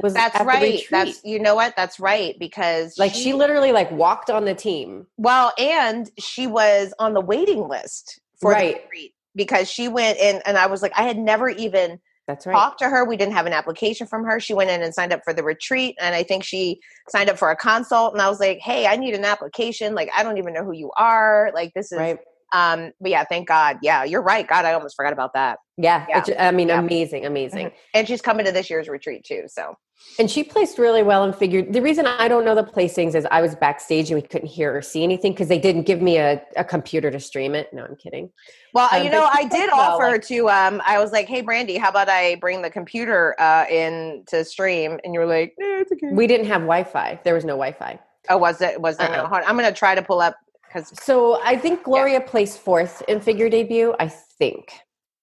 [0.00, 0.86] was that's at the right retreat.
[0.90, 5.06] that's you know what that's right because like she literally like walked on the team.
[5.18, 8.74] well and she was on the waiting list for Right.
[8.74, 12.44] the retreat because she went in and i was like i had never even That's
[12.44, 12.54] right.
[12.54, 13.04] talked to her.
[13.04, 14.40] We didn't have an application from her.
[14.40, 15.94] She went in and signed up for the retreat.
[16.00, 18.14] And I think she signed up for a consult.
[18.14, 19.94] And I was like, hey, I need an application.
[19.94, 21.50] Like, I don't even know who you are.
[21.54, 22.18] Like, this is, Right.
[22.54, 23.78] Um, but yeah, thank God.
[23.82, 24.46] Yeah, you're right.
[24.46, 25.58] God, I almost forgot about that.
[25.76, 26.06] Yeah.
[26.08, 26.22] Yeah.
[26.38, 26.78] I mean, Yeah.
[26.78, 27.72] amazing, amazing.
[27.92, 29.42] And she's coming to this year's retreat too.
[29.48, 29.76] So,
[30.20, 33.26] And she placed really well and figured the reason I don't know the placings is
[33.30, 36.18] I was backstage and we couldn't hear or see anything because they didn't give me
[36.18, 37.70] a, a computer to stream it.
[37.72, 38.30] No, I'm kidding.
[38.72, 41.42] well, Um, you know, I did well, offer like- to, um, I was like, hey,
[41.42, 45.00] Brandi, how about I bring the computer uh, in to stream?
[45.02, 46.12] And you were like, eh, it's okay.
[46.12, 47.18] We didn't have Wi Fi.
[47.24, 47.98] There was no Wi Fi.
[48.30, 48.80] oh, was it?
[48.80, 49.10] Was there?
[49.10, 49.36] Uh-uh.
[49.36, 50.36] On, I'm going to try to pull up
[50.74, 53.94] because So I think Gloria placed fourth in figure debut.
[54.00, 54.72] I think.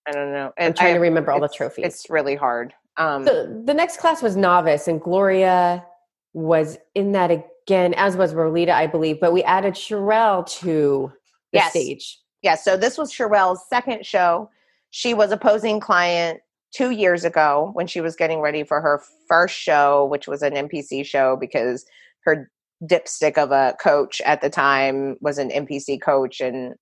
[0.08, 0.48] I don't know.
[0.58, 1.86] I'm And trying I- to remember all the trophies.
[1.86, 2.74] It's really hard.
[2.98, 5.86] Um, the, the next class was novice, and Gloria
[6.34, 9.20] was in that again, as was Rolita, I believe.
[9.20, 11.12] But we added Sherelle to
[11.54, 11.72] the Yes.
[11.72, 12.20] stage.
[12.42, 14.50] yeah, so this was Sherelle's second show.
[14.90, 16.42] She was a posing client
[16.74, 20.54] two years ago when she was getting ready for her first show, which was an
[20.54, 21.86] NPC show because
[22.24, 22.50] her
[22.84, 26.76] dipstick of a coach at the time was an NPC coach and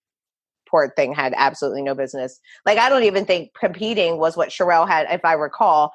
[0.70, 2.40] poor thing had absolutely no business.
[2.66, 5.92] Like I don't even think competing was what Sherelle had, if I recall,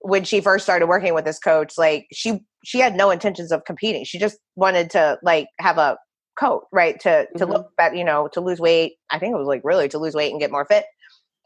[0.00, 1.74] when she first started working with this coach.
[1.78, 4.04] Like she she had no intentions of competing.
[4.04, 5.96] She just wanted to like have a
[6.38, 6.98] coat, right?
[7.00, 7.50] To to Mhm.
[7.50, 8.96] look better, you know, to lose weight.
[9.10, 10.84] I think it was like really to lose weight and get more fit.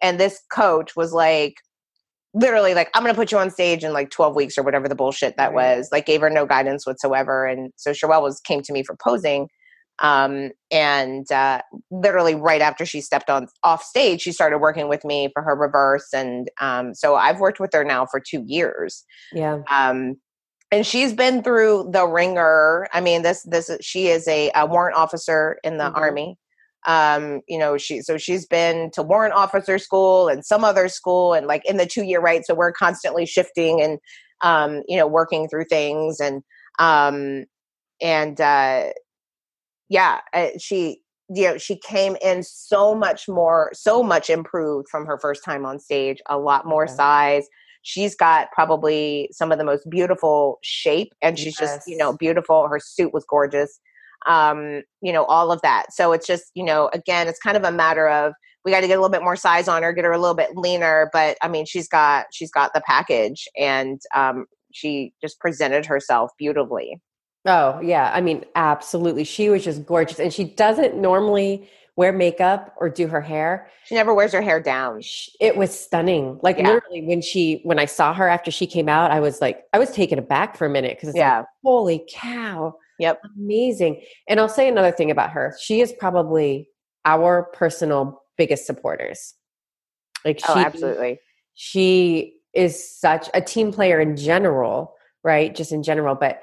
[0.03, 1.55] And this coach was like
[2.35, 4.95] literally like i'm gonna put you on stage in like 12 weeks or whatever the
[4.95, 5.77] bullshit that Right.
[5.77, 8.97] was like gave her no guidance whatsoever and so Sherelle was came to me for
[9.03, 9.49] posing
[9.99, 15.05] um and uh literally right after she stepped on off stage she started working with
[15.05, 19.05] me for her reverse and um so i've worked with her now for two years
[19.33, 19.59] Yeah.
[19.71, 20.15] um
[20.73, 24.97] and she's been through the ringer i mean this this she is a, a warrant
[24.97, 25.97] officer in the Mhm.
[25.97, 26.39] army
[26.87, 31.35] um you know she so she's been to warrant officer school and some other school
[31.35, 32.45] and like in the two year right?
[32.45, 33.99] So we're constantly shifting and
[34.43, 36.43] um you know working through things and
[36.79, 37.45] um
[38.01, 38.87] and uh
[39.91, 45.05] yeah uh, she you know she came in so much more so much improved from
[45.07, 46.95] her first time on stage a lot more Okay.
[46.95, 47.47] size.
[47.83, 52.69] She's got probably some of the most beautiful shape and she's just you know beautiful.
[52.69, 53.81] Her suit was gorgeous
[54.27, 57.65] um you know all of that so it's just you know again it's kind of
[57.65, 58.33] a matter of
[58.65, 60.35] we got to get a little bit more size on her get her a little
[60.35, 65.39] bit leaner but i mean she's got she's got the package and um she just
[65.41, 67.01] presented herself beautifully
[67.47, 68.11] Oh, yeah.
[68.13, 69.25] I mean, absolutely.
[69.25, 70.19] She was just gorgeous.
[70.19, 73.71] And she doesn't normally wear makeup or do her hair.
[73.87, 75.01] She never wears her hair down.
[75.41, 76.39] It was stunning.
[76.43, 76.75] Like Yeah.
[76.75, 79.79] literally, when she when I saw her after she came out, I was like, I
[79.79, 81.45] was taken aback for a minute because it's like, Yeah.
[81.65, 83.23] holy cow, Yep.
[83.37, 84.03] amazing.
[84.29, 85.55] And I'll say another thing about her.
[85.61, 86.69] She is probably
[87.05, 89.35] our personal biggest supporters.
[90.25, 91.19] Like oh, she, Oh, absolutely.
[91.55, 95.55] she is such a team player in general, right?
[95.55, 96.43] Just in general, but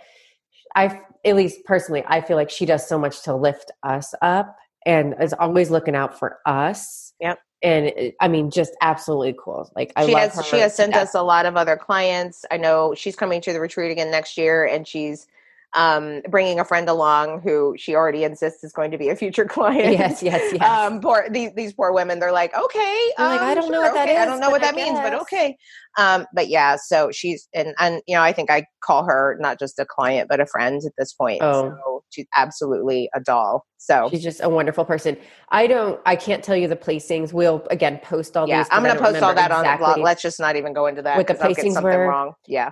[0.75, 4.55] I, at least personally, I feel like she does so much to lift us up
[4.85, 7.13] and is always looking out for us.
[7.19, 7.39] Yep.
[7.63, 9.69] And uh, I mean, just absolutely cool.
[9.75, 10.43] Like I she love has her.
[10.43, 12.45] she has sent us a lot of other clients.
[12.51, 15.27] I know she's coming to the retreat again next year, and she's
[15.73, 19.45] um, bringing a friend along who she already insists is going to be a future
[19.57, 19.93] client.
[19.93, 20.61] Yes, yes, yes.
[20.61, 22.19] Um, poor these these poor women.
[22.19, 24.49] They're like, okay, They're like, um, I don't know what that okay, I don't know
[24.49, 25.57] what I that means, but okay.
[25.97, 29.59] Um, but yeah, so she's and and you know, I think I call her not
[29.59, 31.41] just a client but a friend at this point.
[31.41, 31.69] Oh.
[31.69, 33.65] So she's absolutely a doll.
[33.77, 35.17] So She's just a wonderful person.
[35.49, 35.99] I don't.
[36.05, 37.31] I can't tell you the placings.
[37.31, 38.67] We'll again post all yeah, these.
[38.71, 39.99] I'm gonna post all that on the blog.
[39.99, 42.07] Let's just not even go into that What the 'cause I'll get placings something were.
[42.07, 42.33] wrong.
[42.47, 42.71] Yeah.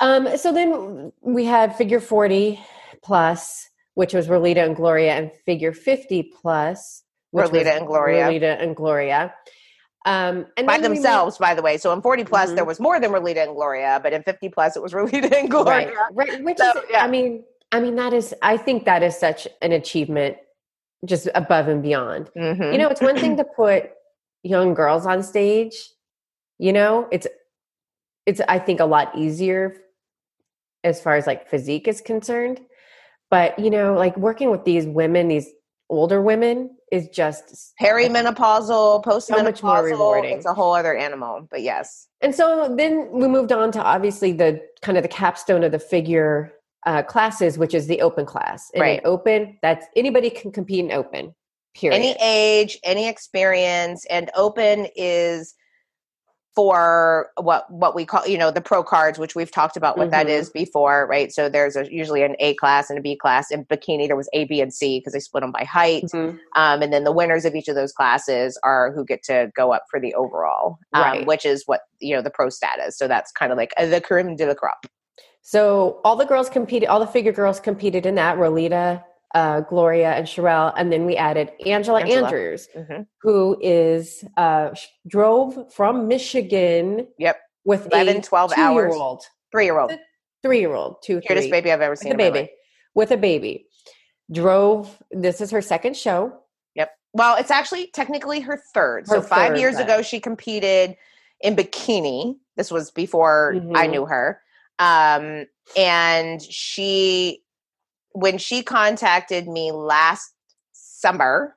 [0.00, 2.60] Um, so then we had figure 40
[3.02, 8.26] plus, which was Rolita and Gloria, and figure 50 plus, which was Rolita and Gloria.
[8.28, 9.34] Rolita and Gloria.
[10.04, 11.78] Um, and by themselves, by the way.
[11.78, 12.54] So in 40 plus, Mhm.
[12.56, 15.50] there was more than Rolita and Gloria, but in 50 plus, it was Rolita and
[15.50, 15.88] Gloria.
[15.88, 17.02] right, right, which So, is, yeah.
[17.02, 20.36] I mean, I mean, that is, I think that is such an achievement,
[21.04, 22.30] just above and beyond.
[22.36, 22.70] Mhm.
[22.72, 23.90] You know, it's one thing to put
[24.44, 25.90] young girls on stage.
[26.58, 27.26] You know, it's,
[28.26, 29.76] it's, I think, a lot easier
[30.84, 32.60] as far as like physique is concerned.
[33.30, 35.48] But, you know, like working with these women, these
[35.88, 39.22] older women is just perimenopausal, postmenopausal.
[39.22, 40.36] So much more rewarding.
[40.36, 42.06] It's a whole other animal, but yes.
[42.20, 45.78] And so then we moved on to obviously the kind of the capstone of the
[45.78, 46.52] figure
[46.86, 48.70] uh, classes, which is the open class.
[48.74, 49.00] And Right.
[49.04, 51.34] open, that's anybody can compete in open.
[51.74, 51.96] Period.
[51.96, 55.54] Any age, any experience, and open is
[56.56, 60.10] for what what we call you know the pro cards which we've talked about what
[60.10, 60.30] that Mhm.
[60.30, 63.66] is before right so there's a, usually an a class and a b class in
[63.66, 66.40] bikini there was a b and c because they split them by height Mhm.
[66.56, 69.72] um, and then the winners of each of those classes are who get to go
[69.72, 71.26] up for the overall, um, Right.
[71.26, 72.96] which is what you know the pro status.
[72.96, 74.86] So that's kind of like uh, the creme de la crop.
[75.42, 78.36] So all the girls competed, all the figure girls competed in that.
[78.38, 79.04] Rolita,
[79.36, 82.24] uh, Gloria, and Sherelle, and then we added Angela, Angela.
[82.26, 83.06] Andrews, Mhm.
[83.20, 84.70] who is uh,
[85.06, 87.06] drove from Michigan.
[87.18, 87.36] Yep.
[87.72, 88.92] with 11, a 12 hours.
[88.92, 89.22] two-year-old,
[89.52, 89.92] Three year old,
[90.44, 92.12] three-year-old, two, cutest three, baby I've ever with seen.
[92.12, 92.48] a baby,
[92.94, 93.66] with a baby.
[94.32, 94.96] Drove.
[95.10, 96.32] This is her second show.
[96.76, 96.90] Yep.
[97.12, 99.06] Well, it's actually technically her third.
[99.08, 100.96] Her so five third, years but- ago, she competed
[101.40, 102.36] in bikini.
[102.56, 103.90] This was before I Mhm.
[103.90, 104.40] knew her.
[104.78, 105.46] Um,
[105.76, 107.42] and she,
[108.16, 110.32] when she contacted me last
[110.72, 111.54] summer,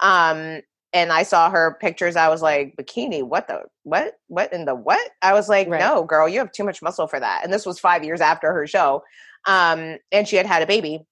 [0.00, 0.60] um,
[0.92, 4.76] and I saw her pictures, I was like, bikini, what the, what, what in the
[4.76, 5.10] what?
[5.20, 5.80] I was like, Right.
[5.80, 7.42] no, girl, you have too much muscle for that.
[7.42, 9.02] And this was five years after her show.
[9.46, 11.04] Um, and she had had a baby.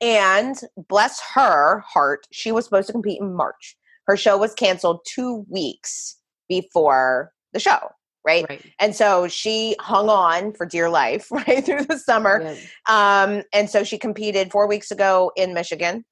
[0.00, 0.56] And
[0.88, 3.76] bless her heart, she was supposed to compete in March.
[4.08, 6.16] Her show was canceled two weeks
[6.48, 7.90] before the show,
[8.24, 8.44] right?
[8.48, 8.64] Right.
[8.78, 12.42] And so she hung on for dear life right through the summer.
[12.88, 13.22] Yeah.
[13.22, 16.04] Um, and so she competed four weeks ago in Michigan.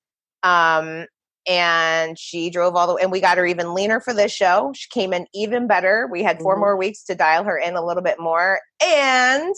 [0.42, 1.06] Um,
[1.48, 4.72] and she drove all the way, and we got her even leaner for this show.
[4.74, 6.08] She came in even better.
[6.10, 6.58] We had 4 Mhm.
[6.58, 8.60] more weeks to dial her in a little bit more.
[8.84, 9.54] And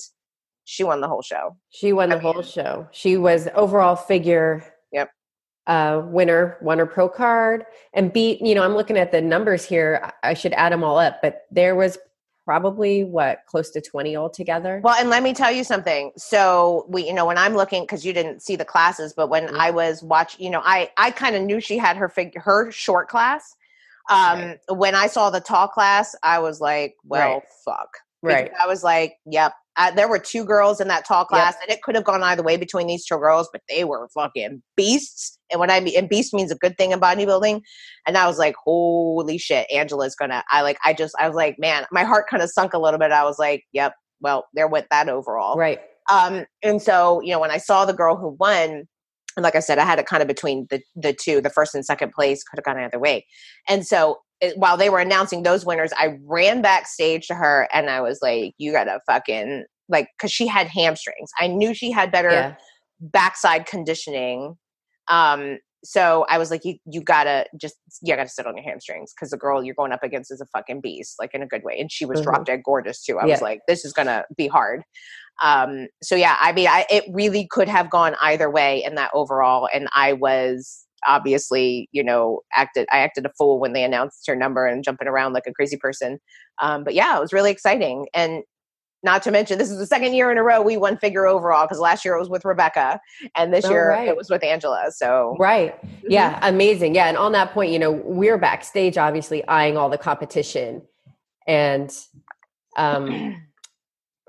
[0.65, 1.57] she won the whole show.
[1.71, 2.89] She won the I whole show.
[2.91, 5.11] She was overall figure Yep.
[5.67, 8.43] uh, winner, won her pro card, and beat.
[8.43, 10.01] You know, I'm looking at the numbers here.
[10.23, 11.97] I I should add them all up, but there was
[12.49, 14.81] probably what close to 20 altogether.
[14.83, 16.13] Well, and let me tell you something.
[16.17, 19.49] So we, you know, when I'm looking, because you didn't see the classes, but when
[19.49, 19.59] Mhm.
[19.61, 22.71] I was watching, you know, I I kind of knew she had her fig her
[22.71, 23.55] short class.
[24.09, 24.59] Um, Right.
[24.71, 27.43] when I saw the tall class, I was like, well, Right.
[27.67, 27.99] fuck.
[28.23, 28.53] Because right.
[28.59, 29.53] I was like, yep.
[29.79, 32.43] Uh, there were two girls in that tall class, and it could have gone either
[32.43, 35.39] way between these two girls, but they were fucking beasts.
[35.51, 37.61] And when I mean, and beast means a good thing in bodybuilding.
[38.05, 40.43] And I was like, holy shit, Angela's gonna.
[40.51, 42.99] I like, I just, I was like, man, my heart kind of sunk a little
[42.99, 43.13] bit.
[43.13, 45.57] I was like, yep, well, there went that overall.
[45.57, 45.79] Right.
[46.11, 48.89] Um, and so, you know, when I saw the girl who won,
[49.37, 51.75] and like I said, I had it kind of between the the two, the first
[51.75, 53.25] and second place could have gone either way.
[53.69, 54.19] And so
[54.57, 58.55] while they were announcing those winners, I ran backstage to her and I was like,
[58.59, 61.31] "You gotta fucking like," because she had hamstrings.
[61.39, 62.55] I knew she had better Yeah.
[63.01, 64.57] backside conditioning.
[65.09, 69.13] Um, so I was like, you you gotta just you gotta sit on your hamstrings
[69.15, 71.63] because the girl you're going up against is a fucking beast, like in a good
[71.63, 71.79] way.
[71.81, 72.25] And she was Mhm.
[72.25, 73.19] drop dead gorgeous too.
[73.19, 73.35] I Yeah.
[73.35, 74.83] was like, this is gonna be hard.
[75.43, 79.11] Um, so yeah, I mean, I it really could have gone either way in that
[79.15, 84.27] overall, and I was obviously, you know, acted I acted a fool when they announced
[84.27, 86.19] her number and jumping around like a crazy person.
[86.61, 88.07] Um, but yeah, it was really exciting.
[88.15, 88.43] And
[89.05, 91.65] not to mention, this is the second year in a row we won figure overall
[91.67, 92.99] because last year it was with Rebecca
[93.37, 94.09] and this Oh, year right.
[94.09, 94.87] it was with Angela.
[94.91, 95.79] So Right.
[96.09, 96.41] Yeah.
[96.43, 96.97] Amazing.
[96.97, 97.07] Yeah.
[97.07, 100.83] And on that point, you know, we're backstage, obviously eyeing all the competition.
[101.47, 101.97] And
[102.77, 103.41] um,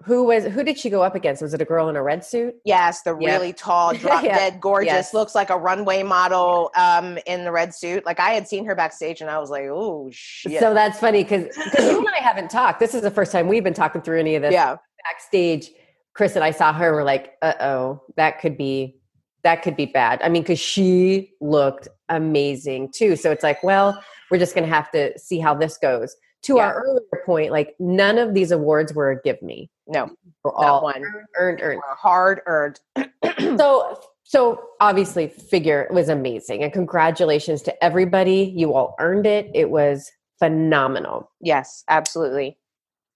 [0.05, 1.41] who was, who did she go up against?
[1.41, 2.55] Was it a girl in a red suit?
[2.63, 3.33] Yes, the Yeah.
[3.33, 4.37] really tall, drop Yeah.
[4.37, 5.13] dead, gorgeous, Yes.
[5.13, 8.05] looks like a runway model um, in the red suit.
[8.05, 11.23] Like I had seen her backstage, and I was like, "Oh shit!" So that's funny
[11.23, 12.79] because you and I haven't talked.
[12.79, 14.53] This is the first time we've been talking through any of this.
[14.53, 15.69] yeah, Backstage,
[16.13, 16.93] Chris and I saw her.
[16.93, 18.99] We're like, uh oh, that could be,
[19.43, 20.21] that could be bad.
[20.23, 23.15] I mean, because she looked amazing too.
[23.15, 26.15] So it's like, well, we're just going to have to see how this goes.
[26.43, 26.63] To Yeah.
[26.67, 29.69] our earlier point, like none of these awards were a give me.
[29.87, 30.09] no,
[30.41, 31.03] For not all one.
[31.37, 31.77] earned, earned.
[31.77, 32.79] Were hard earned.
[33.57, 38.53] So, so obviously, figure was amazing, and congratulations to everybody.
[38.55, 39.49] You all earned it.
[39.55, 40.09] It was
[40.39, 41.31] phenomenal.
[41.41, 42.57] yes, absolutely.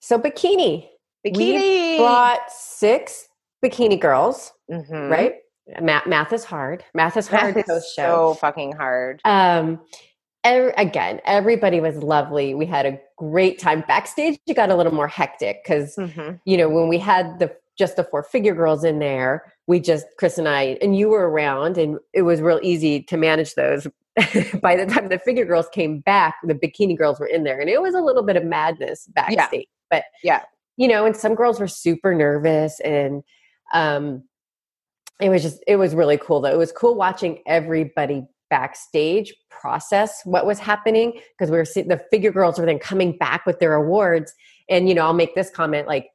[0.01, 0.89] So, bikini.
[1.25, 1.93] Bikini.
[1.93, 3.27] We brought six
[3.63, 5.09] bikini girls, Mhm.
[5.09, 5.35] right?
[5.81, 6.83] Math, math is hard.
[6.93, 8.03] Math is Math hard is post show.
[8.03, 9.21] so fucking hard.
[9.23, 9.79] Um,
[10.43, 12.53] ev- again, everybody was lovely.
[12.53, 14.39] We had a great time backstage.
[14.47, 16.39] It got a little more hectic because Mhm.
[16.45, 20.05] you know when we had the just the four figure girls in there, we just
[20.19, 23.87] Chris and I and you were around, and it was real easy to manage those.
[24.61, 27.69] By the time the figure girls came back, the bikini girls were in there, and
[27.69, 29.67] it was a little bit of madness backstage.
[29.89, 30.43] But Yeah.
[30.77, 33.23] you know, and some girls were super nervous and
[33.73, 34.23] um
[35.21, 36.51] it was just it was really cool though.
[36.51, 41.99] It was cool watching everybody backstage process what was happening because we were seeing the
[42.11, 44.31] figure girls were then coming back with their awards
[44.69, 46.11] and you know, I'll make this comment like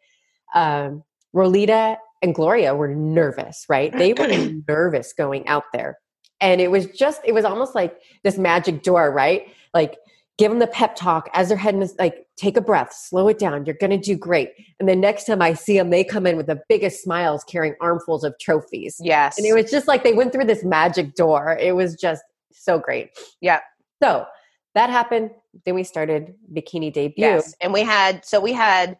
[0.55, 1.03] um
[1.35, 3.93] Rolita and Gloria were nervous, right?
[3.93, 4.29] They were
[4.69, 5.99] nervous going out there.
[6.41, 9.49] And it was just it was almost like this magic door, right?
[9.75, 9.99] Like
[10.39, 13.67] give them the pep talk as they're heading, like, take a breath, slow it down.
[13.67, 14.51] You're going to do great.
[14.79, 17.75] And the next time I see them, they come in with the biggest smiles carrying
[17.81, 18.97] armfuls of trophies.
[19.03, 19.37] Yes.
[19.37, 21.59] And it was just like they went through this magic door.
[21.61, 22.23] It was just
[22.53, 23.11] so great.
[23.41, 23.61] Yeah.
[24.03, 24.27] So
[24.75, 25.31] that happened.
[25.65, 27.25] Then we started Bikini Debut.
[27.25, 28.97] Yes, and we had so we had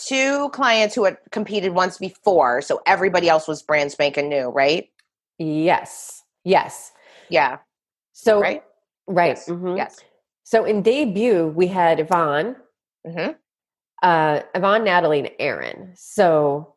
[0.00, 4.88] two clients who had competed once before, so everybody else was brand spanking new, right?
[5.38, 6.22] Yes.
[6.44, 6.92] Yes.
[7.30, 7.58] Yeah,
[8.12, 8.62] So, right.
[9.06, 9.28] right.
[9.28, 9.48] Yes.
[9.48, 9.76] mhm.
[9.76, 9.98] Yes.
[10.44, 12.56] So in debut, we had Yvonne,
[13.06, 13.32] hmm
[14.02, 15.92] uh, Yvonne, Natalie, and Erin.
[15.96, 16.74] So,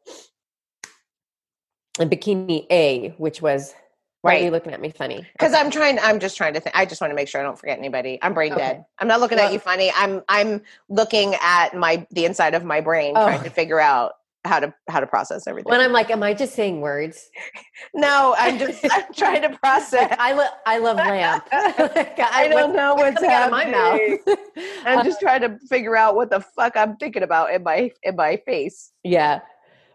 [1.99, 3.75] and Bikini A, which was,
[4.21, 5.25] why are you looking at me funny?
[5.33, 5.97] Because I'm trying.
[5.99, 6.59] I'm just trying to.
[6.59, 6.75] think.
[6.75, 8.19] I just want to make sure I don't forget anybody.
[8.21, 8.61] I'm brain Okay.
[8.61, 8.85] dead.
[8.99, 9.91] I'm not looking Well- at you funny.
[9.95, 10.21] I'm.
[10.29, 13.25] I'm looking at my the inside of my brain, Oh.
[13.25, 14.13] trying to figure out
[14.45, 15.69] how to how to process everything.
[15.71, 17.29] When I'm like, am I just saying words?
[17.95, 18.85] no, I'm just.
[18.91, 20.15] I'm trying to process.
[20.19, 21.47] I, lo- I love lamp.
[21.51, 24.37] Like, I don't know what's coming out of my mouth.
[24.85, 27.91] I'm uh just trying to figure out what the fuck I'm thinking about in my
[28.03, 28.91] in my face.
[29.03, 29.39] Yeah,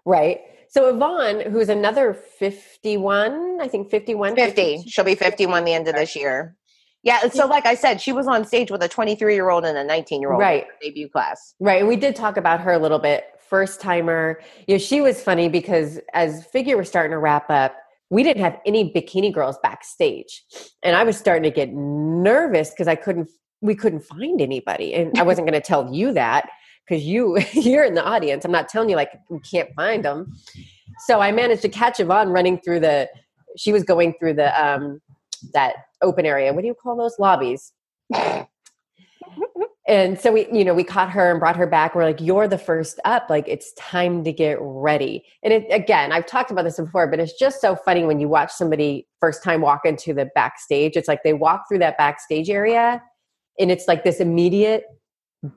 [0.05, 0.41] right.
[0.77, 4.37] So Yvonne, who's another 51, I think 51.
[4.37, 4.85] 50.
[4.87, 6.55] She'll be 51 the end of this year.
[7.03, 7.31] Yeah.
[7.31, 9.85] So, like I said, she was on stage with a 23 year old and a
[9.85, 10.67] 19 year old Right.
[10.83, 11.55] debut class.
[11.61, 11.79] Right.
[11.79, 13.25] And we did talk about her a little bit.
[13.49, 14.39] First timer.
[14.67, 17.75] You know, she was funny because as figure was starting to wrap up,
[18.11, 20.45] we didn't have any bikini girls backstage.
[20.83, 23.31] And I was starting to get nervous because I couldn't
[23.63, 24.93] we couldn't find anybody.
[24.93, 26.51] And I wasn't going to tell you that
[26.87, 28.45] because you you're in the audience.
[28.45, 30.33] I'm not telling you like we can't find them.
[31.07, 33.09] So I managed to catch Yvonne running through the
[33.57, 35.01] she was going through the um
[35.53, 36.53] that open area.
[36.53, 37.73] What do you call those lobbies?
[39.87, 42.49] and so we you know we caught her and brought her back we're like you're
[42.49, 46.63] the first up like it's time to get ready and it, again i've talked about
[46.63, 50.13] this before but it's just so funny when you watch somebody first time walk into
[50.13, 53.03] the backstage it's like they walk through that backstage area
[53.59, 54.85] and it's like this immediate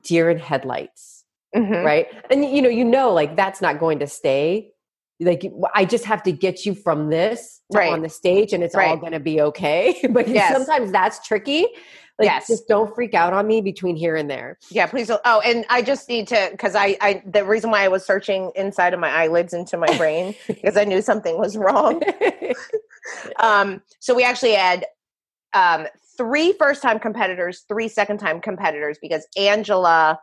[0.02, 1.19] deer in headlights
[1.54, 1.84] Mhm.
[1.84, 4.70] right and you know you know like that's not going to stay
[5.20, 5.42] like
[5.74, 7.92] i just have to get you from this to Right.
[7.92, 10.52] on the stage and it's all going to be okay but Yes.
[10.52, 11.66] sometimes that's tricky
[12.18, 12.46] like Yes.
[12.48, 15.08] just don't freak out on me between here and there Yeah, please.
[15.08, 15.20] Don't.
[15.24, 18.52] Oh, and I just need to because I, I the reason why I was searching
[18.54, 22.02] inside of my eyelids into my brain because I knew something was wrong.
[23.38, 24.84] Um, so we actually had
[25.54, 25.86] um,
[26.18, 30.20] three first time competitors, three second time competitors because Angela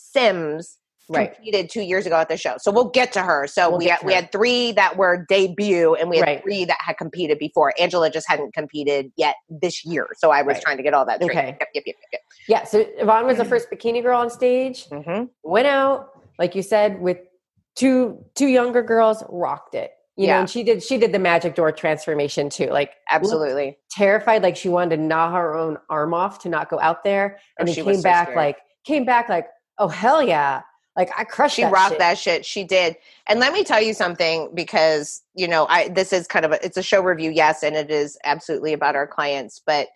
[0.00, 0.78] Sims
[1.08, 2.54] right competed two years ago at the show.
[2.58, 3.48] So we'll get to her.
[3.48, 6.42] So We'll we had, we had three that were debut, and we had Right.
[6.42, 7.74] three that had competed before.
[7.80, 10.62] Angela just hadn't competed yet this year, so I was Right.
[10.62, 11.36] trying to get all that straight.
[11.36, 11.46] Okay.
[11.58, 12.20] Yep, yep, yep, yep.
[12.48, 15.24] yeah so yvonne was the first bikini girl on stage Mm-hmm.
[15.42, 17.18] went out like you said with
[17.76, 20.40] two two younger girls rocked it You know, Yeah.
[20.40, 22.66] and she did she did the magic door transformation too.
[22.66, 23.78] Like Absolutely.
[23.90, 27.38] terrified, like she wanted to gnaw her own arm off to not go out there.
[27.58, 28.36] And Oh, then came so back scared.
[28.36, 29.46] like came back like,
[29.80, 30.62] oh hell yeah.
[30.96, 31.98] Like I crushed she that rocked shit.
[32.00, 32.96] that shit she did
[33.28, 36.62] and let me tell you something because you know i this is kind of a
[36.64, 39.86] it's a show review yes and it is absolutely about our clients but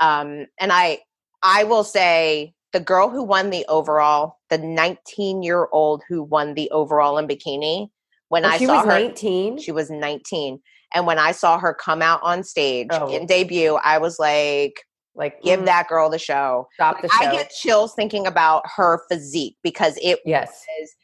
[0.00, 0.98] um and i
[1.42, 6.54] i will say the girl who won the overall the 19 year old who won
[6.54, 7.88] the overall in bikini
[8.28, 9.58] when Oh, i she saw was her 19.
[9.58, 10.60] she was 19
[10.94, 13.14] and when i saw her come out on stage Oh.
[13.14, 14.80] and debut i was like
[15.16, 17.24] like give mm, that girl the show stop the show.
[17.26, 20.64] i get chills thinking about her physique because it yes.
[20.82, 20.94] is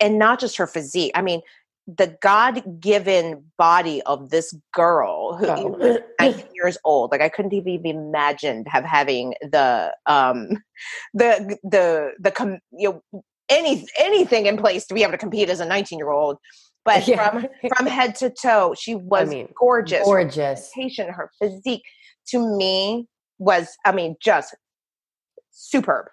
[0.00, 1.40] and not just her physique i mean
[1.86, 5.98] the god-given body of this girl who Oh.
[6.20, 10.48] 19 years old like i couldn't even imagine have having the um
[11.14, 15.48] the the the com- you know any anything in place to be able to compete
[15.48, 16.38] as a 19 year old
[16.84, 17.30] but Yeah.
[17.30, 20.70] from from head to toe she was mean, gorgeous gorgeous.
[20.72, 21.82] presentation, her physique
[22.28, 23.06] to me
[23.38, 24.54] was i mean just
[25.50, 26.06] superb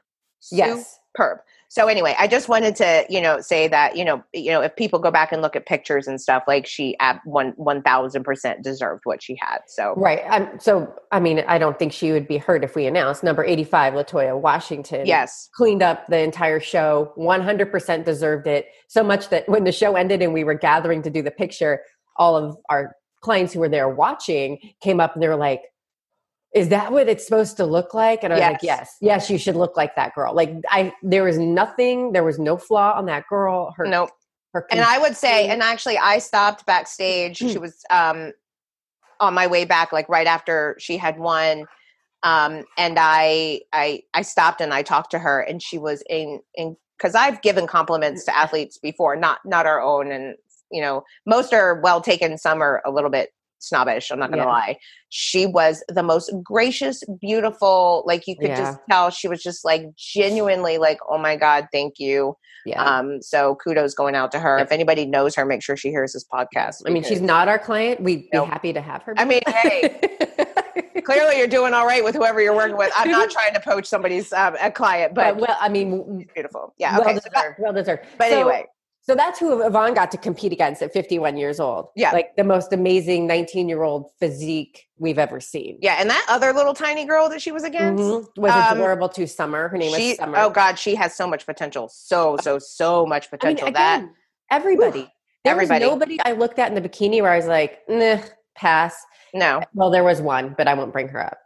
[0.52, 1.00] Yes.
[1.16, 1.40] superb.
[1.70, 4.76] So anyway, I just wanted to, you know, say that, you know, you know, if
[4.76, 8.24] people go back and look at pictures and stuff, like she at one one thousand
[8.24, 9.60] percent deserved what she had.
[9.68, 10.20] So Right.
[10.30, 13.44] Um, so, I mean, I don't think she would be hurt if we announced number
[13.44, 15.06] 85, Latoya Washington.
[15.08, 18.68] yes, Cleaned up the entire show, 100% deserved it.
[18.88, 21.82] So much that when the show ended and we were gathering to do the picture,
[22.18, 25.62] all of our clients who were there watching came up and they were like,
[26.54, 28.24] is that what it's supposed to look like?
[28.24, 28.80] And I was like, Yes.
[28.80, 30.36] yes, yes, you should look like that girl.
[30.36, 33.74] Like I, there was nothing, there was no flaw on that girl.
[33.76, 34.08] Her, no,
[34.54, 37.40] her and I would say, and actually, I stopped backstage.
[37.40, 37.52] Mm.
[37.52, 38.34] She was um
[39.20, 41.66] on my way back, like right after she had won.
[42.24, 46.40] Um, and I, I, I stopped and I talked to her, and she was in,
[46.56, 50.36] in because I've given compliments to athletes before, not not our own, and
[50.72, 53.32] you know, most are well taken, some are a little bit
[53.64, 54.12] snobbish.
[54.12, 54.52] I'm not going to Yeah.
[54.52, 54.78] lie.
[55.10, 58.04] She was the most gracious, beautiful.
[58.06, 58.58] Like you could Yeah.
[58.58, 62.36] just tell, she was just like genuinely like, oh my god, thank you.
[62.66, 62.82] yeah.
[62.84, 64.58] Um, so kudos going out to her.
[64.58, 66.82] If anybody knows her, make sure she hears this podcast.
[66.88, 68.00] I mean, she's not our client.
[68.02, 68.48] We'd Nope.
[68.48, 69.14] be happy to have her.
[69.18, 70.00] I mean, hey,
[71.04, 72.92] clearly you're doing all right with whoever you're working with.
[72.96, 76.74] I'm not trying to poach somebody's um, a client, but but well, I mean, beautiful.
[76.78, 76.98] Yeah.
[76.98, 77.20] well Okay.
[77.20, 77.56] so deserved.
[77.60, 78.04] well deserved.
[78.18, 78.66] but So- anyway,
[79.06, 81.90] so that's who Yvonne got to compete against at 51 years old.
[81.96, 82.12] Yeah.
[82.12, 85.78] like the most amazing 19 year old physique we've ever seen.
[85.82, 85.98] yeah.
[86.00, 88.02] And that other little tiny girl that she was against.
[88.04, 88.26] Mhm.
[88.38, 89.68] was Um, adorable to Summer.
[89.68, 90.38] Her name She, was Summer.
[90.40, 91.90] oh God, she has so much potential.
[91.90, 93.72] So, so, so much I mean, potential.
[93.74, 94.16] that again,
[94.50, 95.12] everybody.
[95.44, 95.84] There Everybody.
[95.86, 98.20] nobody I looked at in the bikini where I was like, nah,
[98.56, 98.96] pass.
[99.34, 101.38] no, Well, there was one, but I won't bring her up.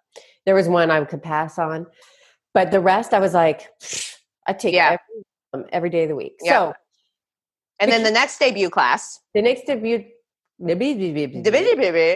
[0.45, 1.88] There was one I could pass on,
[2.53, 3.68] but the rest I was like,
[4.45, 4.97] I take Yeah.
[4.97, 6.36] every, um, every day of the week.
[6.43, 6.51] Yeah.
[6.51, 6.74] So
[7.80, 10.06] and then the next debut class, the next debut,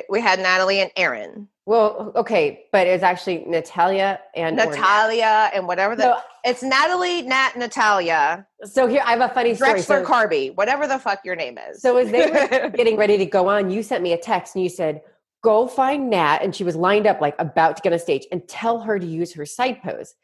[0.10, 4.72] we had Natalie and Erin, well, okay, but it was actually Natalia and Ornette.
[4.72, 6.04] Natalia, and whatever the.
[6.04, 9.80] So, it's Natalie, Nat, Natalia, so here I have a funny story.
[9.80, 11.82] Drexler So, Carby, whatever the fuck your name is.
[11.82, 14.64] so as they were getting ready to go on, you sent me a text and
[14.64, 15.02] you said,
[15.44, 18.48] "Go find Nat," and she was lined up like about to get on stage, and
[18.48, 20.16] tell her to use her side pose.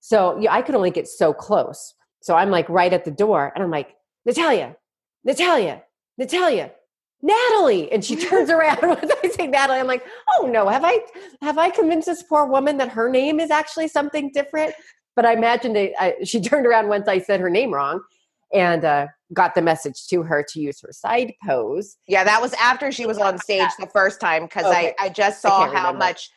[0.00, 1.94] So yeah, I could only get so close.
[2.22, 3.94] So I'm like right at the door, and I'm like,
[4.28, 4.76] Natalia,
[5.24, 5.82] Natalia,
[6.18, 6.70] Natalia,
[7.22, 8.78] Natalie, and she turns around.
[8.82, 10.04] Once I say Natalie, I'm like,
[10.36, 11.00] oh no, have I
[11.40, 14.74] have I convinced this poor woman that her name is actually something different?
[15.16, 18.02] But I imagined it, I, she turned around once I said her name wrong,
[18.52, 21.96] and uh, got the message to her to use her side pose.
[22.06, 24.94] Yeah, that was after she was on stage the first time because Okay.
[24.98, 26.04] I, I just saw can't how remember.
[26.04, 26.30] much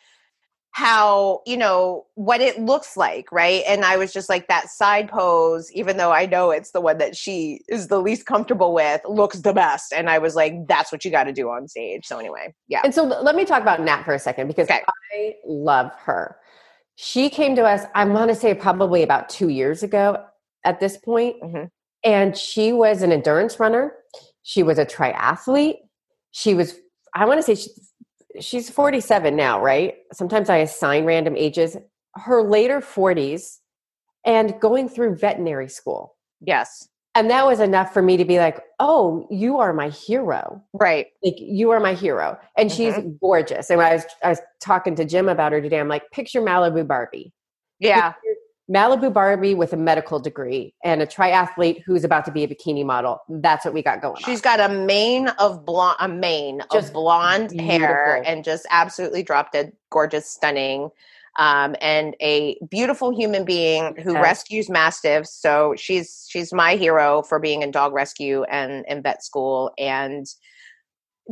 [0.73, 5.09] how you know what it looks like right and i was just like that side
[5.09, 9.01] pose even though i know it's the one that she is the least comfortable with
[9.07, 12.05] looks the best and i was like that's what you got to do on stage
[12.05, 14.81] so anyway yeah And so let me talk about Nat for a second because Okay.
[15.13, 16.37] I love her.
[16.95, 20.23] She came to us, I want to say probably about two years ago
[20.63, 21.69] at this point, Mhm.
[22.03, 23.93] and she was an endurance runner.
[24.43, 25.79] She was a triathlete.
[26.31, 26.75] She was,
[27.13, 27.69] I want to say, she,
[28.39, 29.95] she's 47 now, right?
[30.13, 31.77] Sometimes I assign random ages.
[32.15, 33.57] Her later 40s
[34.25, 36.15] and going through veterinary school.
[36.41, 36.87] yes.
[37.13, 40.63] And that was enough for me to be like, oh, you are my hero.
[40.71, 41.07] Right.
[41.21, 42.39] Like you are my hero.
[42.55, 43.17] And she's mm-hmm.
[43.19, 43.69] gorgeous.
[43.69, 46.87] And I was I was talking to Jim about her today I'm like picture Malibu
[46.87, 47.33] Barbie.
[47.81, 48.13] Yeah
[48.71, 52.85] Malibu Barbie with a medical degree and a triathlete who's about to be a bikini
[52.85, 54.57] model that's what we got going she's on.
[54.57, 59.51] got a mane of blonde a mane Just of blonde hair and just absolutely drop
[59.51, 60.89] dead gorgeous stunning
[61.39, 64.21] um, and a beautiful human being who Yes.
[64.23, 69.23] rescues mastiffs so she's she's my hero for being in dog rescue and in vet
[69.23, 70.27] school and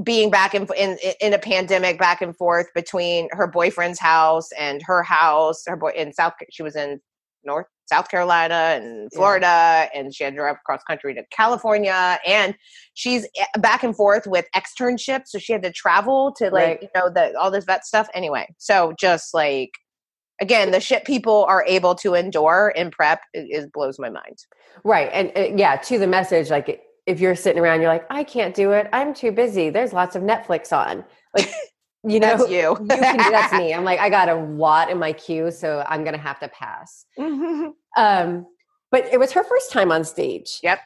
[0.04, 4.82] being back in, in in a pandemic back and forth between her boyfriend's house and
[4.84, 7.00] her house her boy in south she was in
[7.44, 9.90] north south carolina and florida yeah.
[9.96, 12.56] and she had to drive across country to california and
[12.94, 16.82] she's eh, back and forth with externships so she had to travel to like right.
[16.82, 19.72] you know the all this vet stuff anyway so just like
[20.42, 24.38] again the shit people are able to endure in prep is blows my mind
[24.84, 28.24] right and uh, yeah to the message like if you're sitting around, you're like, I
[28.24, 28.88] can't do it.
[28.94, 29.72] I'm too busy.
[29.72, 31.04] There's lots of Netflix on.
[31.38, 31.54] Like,
[32.04, 32.78] you know, that's you.
[32.80, 33.74] you can, that's me.
[33.74, 37.06] I'm like, I got a lot in my queue, so I'm gonna have to pass.
[37.98, 38.46] Um,
[38.92, 40.60] but it was her first time on stage.
[40.64, 40.80] Yep.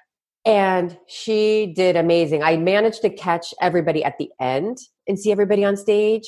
[0.45, 2.43] And she did amazing.
[2.43, 6.23] I managed to catch everybody at the end and see everybody on stage.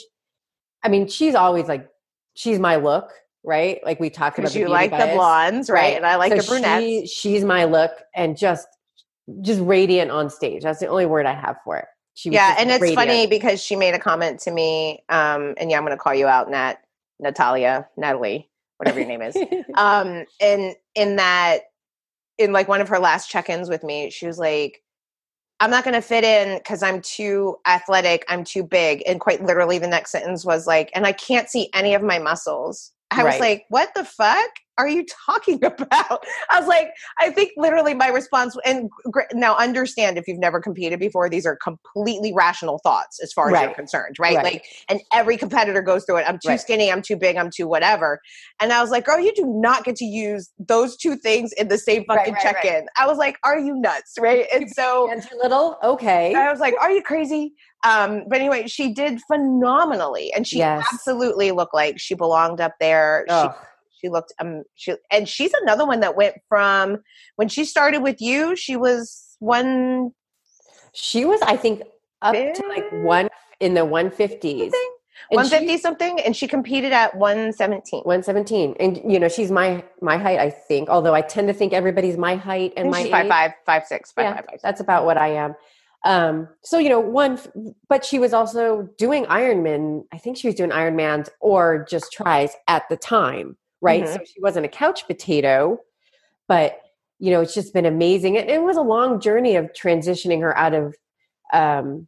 [0.83, 1.89] I mean, she's always like,
[2.33, 3.11] she's my look,
[3.43, 3.79] right?
[3.83, 4.55] Like we talked about.
[4.55, 5.05] You like bias.
[5.05, 5.79] the blondes, right?
[5.79, 5.95] right?
[5.97, 6.85] And I like so the brunettes.
[6.85, 8.67] She, she's my look, and just
[9.41, 10.63] just radiant on stage.
[10.63, 11.85] That's the only word I have for it.
[12.15, 12.97] She yeah, and it's radiant.
[12.97, 16.15] funny because she made a comment to me, um, and yeah, I'm going to call
[16.15, 16.75] you out, Nat,
[17.19, 19.35] Natalia, Natalie, whatever your name is.
[19.75, 21.63] um, and in that,
[22.37, 24.81] in like one of her last check-ins with me, she was like,
[25.59, 28.23] "I'm not going to fit in because I'm too athletic.
[28.29, 31.69] I'm too big." And quite literally, the next sentence was like, "And I can't see
[31.73, 33.25] any of my muscles." I right.
[33.25, 36.23] was like, "What the fuck?" Are you talking about?
[36.49, 38.89] I was like, I think literally my response, and
[39.33, 43.53] now understand if you've never competed before, these are completely rational thoughts as far as
[43.53, 43.63] right.
[43.65, 44.35] you're concerned, right?
[44.35, 44.43] right?
[44.43, 46.25] Like, and every competitor goes through it.
[46.27, 46.61] I'm too right.
[46.61, 48.21] skinny, I'm too big, I'm too whatever.
[48.61, 51.67] And I was like, girl, you do not get to use those two things in
[51.67, 52.87] the same fucking check in.
[52.97, 54.45] I was like, are you nuts, right?
[54.53, 56.33] And so, and too little, okay.
[56.33, 57.53] I was like, are you crazy?
[57.83, 60.85] Um, but anyway, she did phenomenally, and she yes.
[60.91, 63.25] absolutely looked like she belonged up there.
[63.29, 63.47] She
[63.99, 66.97] she looked um she and she's another one that went from
[67.35, 70.11] when she started with you, she was one
[70.93, 71.83] she was I think
[72.21, 73.29] up to like one
[73.59, 74.71] in the 150s.
[75.29, 76.19] 150 something?
[76.21, 80.89] And she competed at 117 117 and you know she's my my height i think
[80.89, 84.25] although i tend to think everybody's my height and my five, five five six five,
[84.25, 85.55] yeah, five, five, that's about what i am.
[86.03, 87.39] Um so you know one
[87.89, 90.03] but she was also doing ironman.
[90.13, 94.03] I think she was doing ironmans or just tries at the time right?
[94.03, 94.13] Mm-hmm.
[94.13, 95.79] So she wasn't a couch potato,
[96.47, 96.79] but
[97.19, 98.35] you know, it's just been amazing.
[98.35, 100.95] It, it was a long journey of transitioning her out of
[101.53, 102.07] um,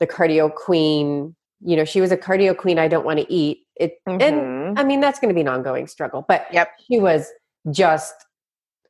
[0.00, 1.36] the cardio queen.
[1.60, 2.78] You know, she was a cardio queen.
[2.78, 4.20] I don't want to eat it, mm-hmm.
[4.20, 6.24] and I mean that's going to be an ongoing struggle.
[6.26, 7.28] But yep, she was
[7.70, 8.14] just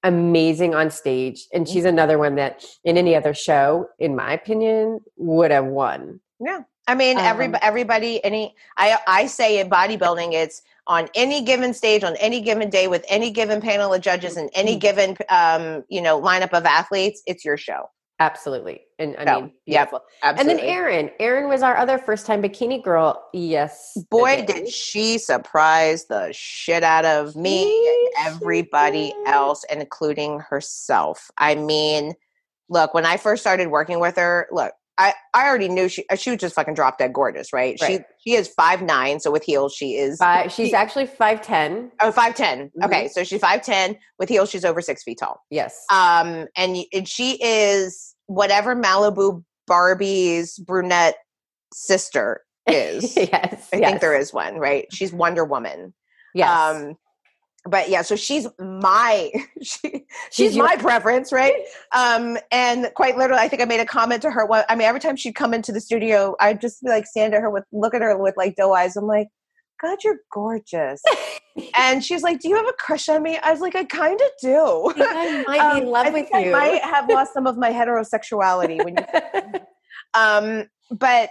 [0.03, 1.89] amazing on stage, and she's mm-hmm.
[1.89, 6.20] another one that in any other show, in my opinion, would have won.
[6.41, 11.43] Yeah, I mean, um, every everybody, any I I say in bodybuilding, it's on any
[11.43, 14.81] given stage, on any given day, with any given panel of judges and any mm-hmm.
[14.81, 17.91] given um, you know lineup of athletes, it's your show.
[18.18, 20.01] Absolutely, and I so, mean, beautiful.
[20.22, 23.24] Yep, and then Erin, Erin was our other first time bikini girl.
[23.33, 31.31] Yes, boy, did she surprise the shit out of me and everybody else, including herself.
[31.39, 32.14] I mean,
[32.68, 36.17] look, when I first started working with her, look, I, I already knew she uh,
[36.17, 37.79] she was just fucking drop dead gorgeous, right?
[37.81, 38.05] right.
[38.23, 41.41] She she is five nine, so with heels she is five, she's she, actually five
[41.41, 41.91] ten.
[42.03, 42.37] Oh, 5'10.
[42.37, 42.85] Mm-hmm.
[42.85, 43.97] Okay, so she's five ten.
[44.19, 45.43] With heels, she's over six feet tall.
[45.49, 45.87] Yes.
[45.91, 51.17] Um, and, and she is whatever Malibu Barbie's brunette
[51.73, 53.17] sister is.
[53.17, 53.69] yes.
[53.73, 53.89] I yes.
[53.89, 54.87] think there is one, right?
[54.93, 55.95] She's Wonder Woman.
[56.35, 56.51] Yes.
[56.51, 56.97] Um,
[57.67, 59.31] but yeah, so she's my
[59.63, 61.55] she, she's, my preference, right?
[61.95, 64.47] Um, and quite literally, I think I made a comment to her.
[64.47, 67.35] What I mean, every time she'd come into the studio, I'd just be like stand
[67.35, 68.97] at her with look at her with like doe eyes.
[68.97, 69.29] I'm like,
[69.81, 71.03] God, you're gorgeous.
[71.77, 73.39] and she's like, Do you have a crush on me?
[73.39, 74.93] I was like, I kind of do.
[74.97, 76.39] I might um, be in love I with you.
[76.39, 79.61] I might have lost some of my heterosexuality when you.
[80.15, 81.31] um, but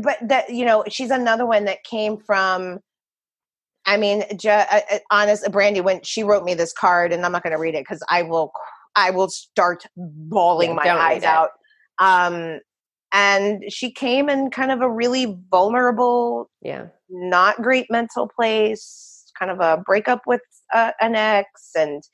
[0.00, 2.80] but that you know, she's another one that came from
[3.90, 7.42] I mean, uh, uh, honest, Brandi, when she wrote me this card, and I'm not
[7.42, 8.52] going to read it because I will,
[8.94, 11.50] I will start bawling yeah, my eyes out.
[11.98, 12.60] Um,
[13.12, 19.50] and she came in kind of a really vulnerable, yeah, not great mental place, kind
[19.50, 22.04] of a breakup with uh, an ex, and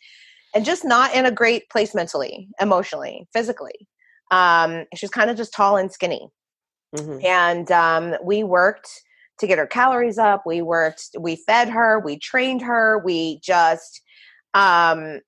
[0.54, 3.86] and just not in a great place mentally, emotionally, physically.
[4.30, 6.26] Um, she's kind of just tall and skinny,
[6.96, 7.22] mm-hmm.
[7.22, 8.88] and um, we worked
[9.38, 10.44] to get her calories up.
[10.46, 14.00] We worked, we fed her, we trained her, we just,
[14.54, 15.20] um,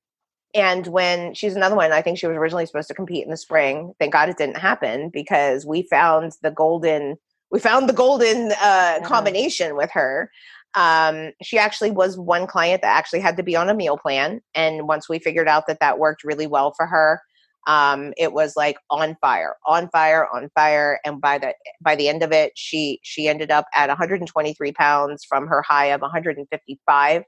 [0.54, 3.36] and when she's another one, I think she was originally supposed to compete in the
[3.36, 3.92] spring.
[3.98, 7.16] Thank God it didn't happen because we found the golden,
[7.50, 10.30] we found the golden uh, combination with her.
[10.74, 14.40] Um, she actually was one client that actually had to be on a meal plan,
[14.54, 17.22] and once we figured out that that worked really well for her,
[17.68, 20.98] um, it was like on fire, on fire, on fire.
[21.04, 25.24] And by the by the end of it, she she ended up at 123 pounds
[25.28, 27.22] from her high of 155,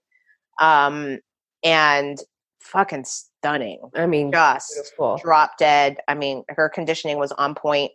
[0.61, 1.19] um,
[1.63, 2.19] and
[2.61, 3.81] fucking stunning.
[3.95, 5.21] I mean, Just beautiful.
[5.23, 5.99] drop dead.
[6.09, 7.93] I mean, her conditioning was on point.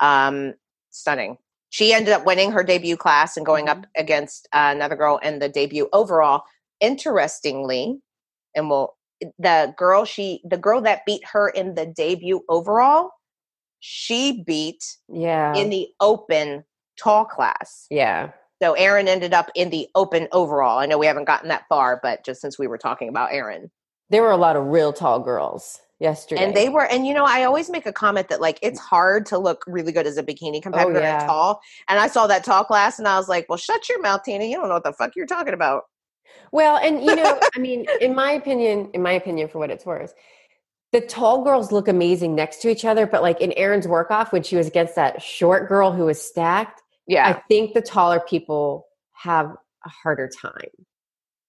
[0.00, 0.52] Um,
[0.90, 1.38] stunning.
[1.70, 5.38] She ended up winning her debut class and going up against uh, another girl in
[5.38, 6.42] the debut overall.
[6.80, 8.00] Interestingly,
[8.54, 8.95] and we'll
[9.38, 13.10] the girl she the girl that beat her in the debut overall,
[13.80, 15.54] she beat Yeah.
[15.54, 16.64] in the open
[16.98, 17.86] tall class.
[17.90, 18.30] yeah.
[18.62, 20.78] So Erin ended up in the open overall.
[20.78, 23.70] I know we haven't gotten that far, but just since we were talking about Erin.
[24.08, 26.42] There were a lot of real tall girls yesterday.
[26.42, 29.26] And they were, and you know, I always make a comment that like it's hard
[29.26, 31.20] to look really good as a bikini oh, competitor yeah.
[31.20, 31.60] and tall.
[31.88, 34.44] And I saw that tall class, and I was like, "Well, shut your mouth, Tina.
[34.44, 35.82] You don't know what the fuck you're talking about."
[36.52, 39.84] Well, and you know, I mean, in my opinion, in my opinion, for what it's
[39.86, 40.14] worth,
[40.92, 43.06] the tall girls look amazing next to each other.
[43.06, 46.20] But like in Erin's work off, when she was against that short girl who was
[46.20, 47.28] stacked, Yeah.
[47.28, 49.54] I think the taller people have
[49.84, 50.70] a harder time.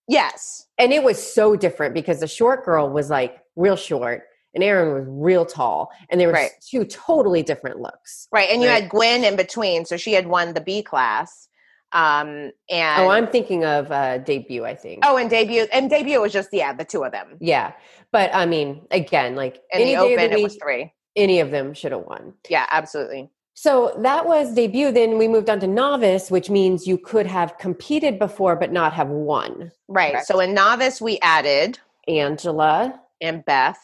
[0.07, 0.65] yes.
[0.77, 4.23] And it was so different because the short girl was like real short
[4.53, 5.91] and Aaron was real tall.
[6.09, 6.51] And they were Right.
[6.67, 8.27] two totally different looks.
[8.31, 8.49] Right.
[8.49, 8.81] And you Right.
[8.83, 11.46] had Gwen in between, so she had won the B class.
[11.93, 15.03] Um and Oh, I'm thinking of uh, debut, I think.
[15.05, 17.37] oh, and debut and debut was just yeah, the two of them.
[17.39, 17.73] Yeah.
[18.11, 20.93] But I mean, again, like In any the open, the it was three.
[21.15, 22.33] any of them should have won.
[22.49, 23.29] Yeah, absolutely.
[23.53, 24.91] So that was debut.
[24.91, 28.93] Then we moved on to novice, which means you could have competed before but not
[28.93, 29.71] have won.
[29.87, 30.11] Right.
[30.11, 30.27] Correct.
[30.27, 33.79] So in novice, we added Angela and Beth.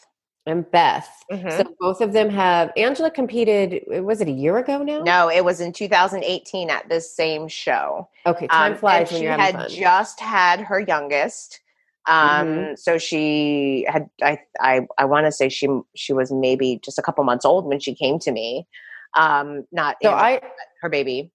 [0.46, 1.10] And Beth.
[1.32, 1.52] Mhm.
[1.58, 2.72] So both of them have.
[2.76, 3.84] Angela competed.
[4.04, 5.02] Was it a year ago now?
[5.04, 8.10] No, it was in 2018 at this same show.
[8.26, 9.70] Okay, time Um, flies when she you're having had fun.
[9.70, 11.62] just had her youngest.
[12.06, 12.16] Um,
[12.48, 12.76] Mm-hmm.
[12.76, 17.02] so she had I I I want to say she she was maybe just a
[17.02, 18.68] couple months old when she came to me.
[19.16, 20.42] Um, not so Angela, I,
[20.82, 21.32] her baby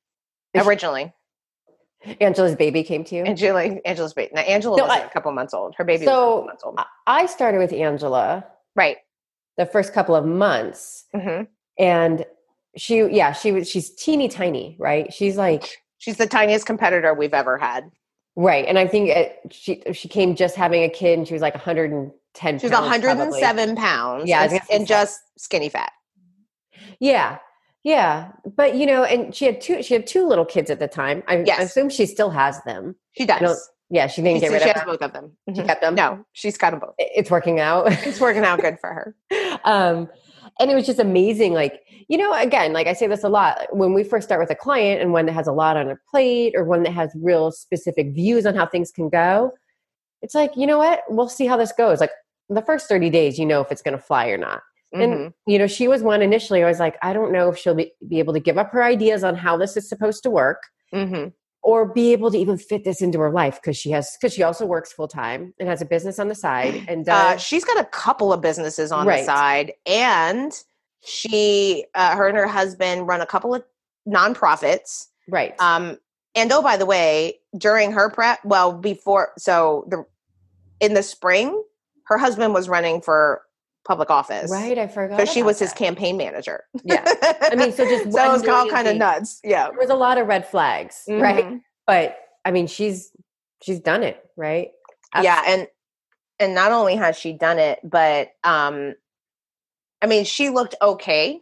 [0.55, 1.15] she- originally.
[2.21, 3.25] Angela's baby came to you.
[3.25, 4.31] Angela Angela's baby.
[4.35, 5.75] Now Angela So was I- a couple months old.
[5.77, 6.81] Her baby was a So couple months old.
[7.07, 8.45] I started with Angela
[8.79, 8.99] Right.
[9.59, 11.43] the first couple of months, hmm
[11.79, 12.25] and
[12.77, 13.69] she, yeah, she was.
[13.69, 15.13] She's teeny tiny, right?
[15.13, 17.91] She's like She's the tiniest competitor we've ever had.
[18.37, 21.43] right, and I think it, she she came just having a kid, and she was
[21.43, 22.59] like 110.
[22.61, 23.43] She's pounds, probably.
[23.43, 24.29] 107 pounds.
[24.29, 25.93] Yeah, and, and just skinny fat.
[27.01, 27.39] Yeah.
[27.85, 28.33] Yeah.
[28.57, 31.23] But you know, and she had two she had two little kids at the time.
[31.29, 31.61] I, Yes.
[31.61, 32.97] I assume she still has them.
[33.13, 33.71] She does.
[33.91, 35.37] Yeah, she didn't She, get rid she of has both of them.
[35.55, 35.67] She Mhm.
[35.67, 35.95] kept them.
[35.95, 36.95] No, she's got them both.
[36.99, 37.87] It's working out.
[38.07, 39.15] It's working out good for her.
[39.65, 40.09] um
[40.61, 43.67] and it was just amazing like you know again like i say this a lot
[43.71, 46.01] when we first start with a client and one that has a lot on their
[46.11, 49.53] plate or one that has real specific views on how things can go
[50.23, 52.11] it's like you know what we'll see how this goes like
[52.49, 54.63] the first 30 days you know if it's going to fly or not
[54.95, 57.75] and you know she was one initially i was like i don't know if she'll
[57.75, 60.63] be, be able to give up her ideas on how this is supposed to work
[60.95, 61.33] Mhm.
[61.63, 64.43] Or be able to even fit this into her life because she has because she
[64.43, 67.79] also works full time and has a business on the side and Uh, she's got
[67.79, 69.21] a couple of businesses on Right.
[69.21, 70.53] the side, and
[71.05, 73.63] she, uh, her and her husband run a couple of
[74.07, 75.07] nonprofits.
[75.29, 75.99] right Um,
[76.35, 80.05] and oh, by the way, during her prep, well, before, so the
[80.81, 81.63] in the spring,
[82.05, 83.43] her husband was running for
[83.89, 86.65] public office, right i forgot So she was his campaign manager.
[86.85, 87.03] Yeah.
[87.51, 89.41] I mean, so just so it was all kind of nuts.
[89.43, 89.69] Yeah.
[89.71, 91.61] there was a lot of red flags right Mhm.
[91.87, 93.11] but i mean she's
[93.63, 94.69] she's done it right
[95.23, 95.67] yeah and
[96.39, 98.95] and not only has she done it but um
[100.03, 101.41] i mean she looked okay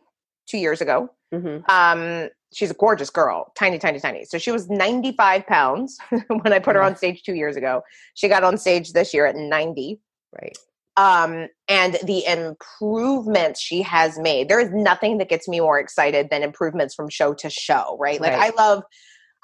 [0.48, 4.70] two years ago hmm um she's a gorgeous girl tiny tiny tiny so she was
[4.70, 7.82] 95 pounds when i put her on stage two years ago
[8.14, 10.00] she got on stage this year at 90
[10.40, 10.56] right
[10.96, 16.28] um and the improvements she has made there is nothing that gets me more excited
[16.30, 18.52] than improvements from show to show right like Right.
[18.52, 18.82] i love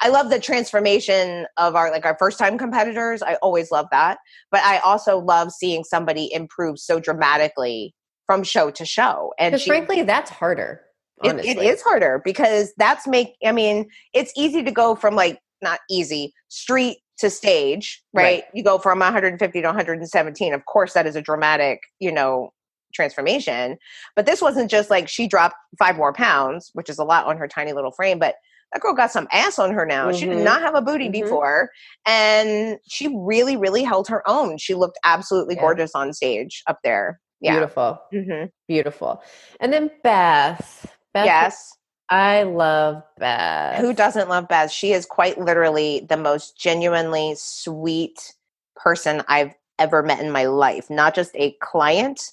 [0.00, 4.18] i love the transformation of our like our first time competitors i always love that
[4.50, 7.94] but i also love seeing somebody improve so dramatically
[8.26, 10.80] from show to show and she, frankly that's harder
[11.24, 15.38] it, it is harder because that's make i mean it's easy to go from like
[15.60, 18.44] not easy street to stage right, Right.
[18.54, 22.52] you go from 150 to 117 of course that is a dramatic you know
[22.94, 23.78] transformation.
[24.16, 27.38] But this wasn't just like she dropped five more pounds which is a lot on
[27.38, 28.34] her tiny little frame but
[28.72, 30.10] that girl got some ass on her now.
[30.12, 30.44] She did Mhm.
[30.44, 31.12] not have a booty Mhm.
[31.12, 31.70] before
[32.06, 34.58] and she really really held her own.
[34.58, 35.60] She looked absolutely Yeah.
[35.62, 37.20] gorgeous on stage up there.
[37.40, 37.52] Yeah.
[37.52, 37.98] Beautiful.
[38.10, 39.22] Hmm beautiful.
[39.60, 40.86] And then beth.
[41.14, 41.72] Beth yes
[42.12, 44.70] i love beth Who doesn't love Beth?
[44.72, 48.34] She is quite literally the most genuinely sweet
[48.76, 50.90] person I've ever met in my life.
[50.90, 52.32] Not just a client,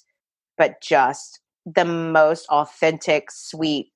[0.58, 3.92] but just the most authentic, sweet,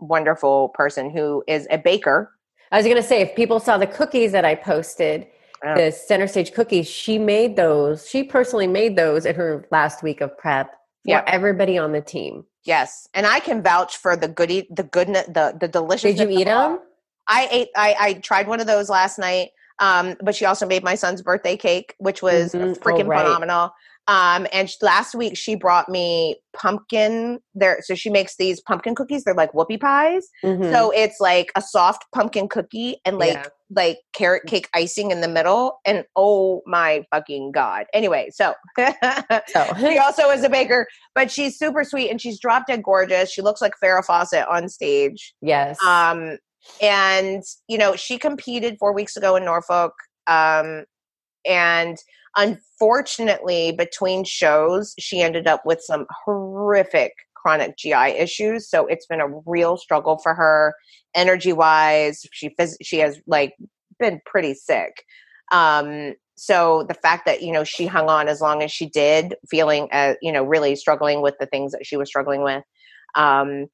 [0.00, 2.32] wonderful person who is a baker.
[2.72, 5.28] I was going to say, if people saw the cookies that I posted,
[5.64, 5.74] Yeah.
[5.76, 8.08] the center stage cookies, she made those.
[8.08, 10.76] She personally made those in her last week of prep for
[11.10, 11.24] Yeah.
[11.28, 12.44] everybody on the team.
[12.64, 16.14] Yes, and I can vouch for the goodie, the goodness, the the delicious.
[16.16, 16.80] Did you eat them?
[17.26, 17.68] I ate.
[17.76, 19.50] I I tried one of those last night.
[19.78, 22.76] Um, but she also made my son's birthday cake, which was Mhm.
[22.76, 23.24] Oh, freaking right.
[23.24, 23.72] phenomenal.
[24.10, 27.38] Um, and last week she brought me pumpkin.
[27.54, 29.22] There, so she makes these pumpkin cookies.
[29.22, 30.26] They're like whoopie pies.
[30.44, 30.72] Mhm.
[30.72, 33.44] So it's like a soft pumpkin cookie and like Yeah.
[33.70, 35.78] like carrot cake icing in the middle.
[35.86, 37.86] And oh my fucking god!
[37.94, 42.66] Anyway, so So she also is a baker, but she's super sweet and she's drop
[42.66, 43.30] dead gorgeous.
[43.30, 45.34] She looks like Farrah Fawcett on stage.
[45.40, 45.80] yes.
[45.84, 46.38] Um,
[46.82, 49.92] and you know, she competed four weeks ago in Norfolk.
[50.26, 50.84] Um,
[51.46, 51.96] and
[52.36, 58.68] unfortunately, between shows, she ended up with some horrific chronic GI issues.
[58.68, 60.74] So it's been a real struggle for her,
[61.14, 62.26] energy wise.
[62.32, 63.54] She phys- she has like
[63.98, 65.04] been pretty sick.
[65.52, 69.34] Um, so the fact that you know she hung on as long as she did,
[69.50, 72.64] feeling uh, you know really struggling with the things that she was struggling with,
[73.14, 73.66] um,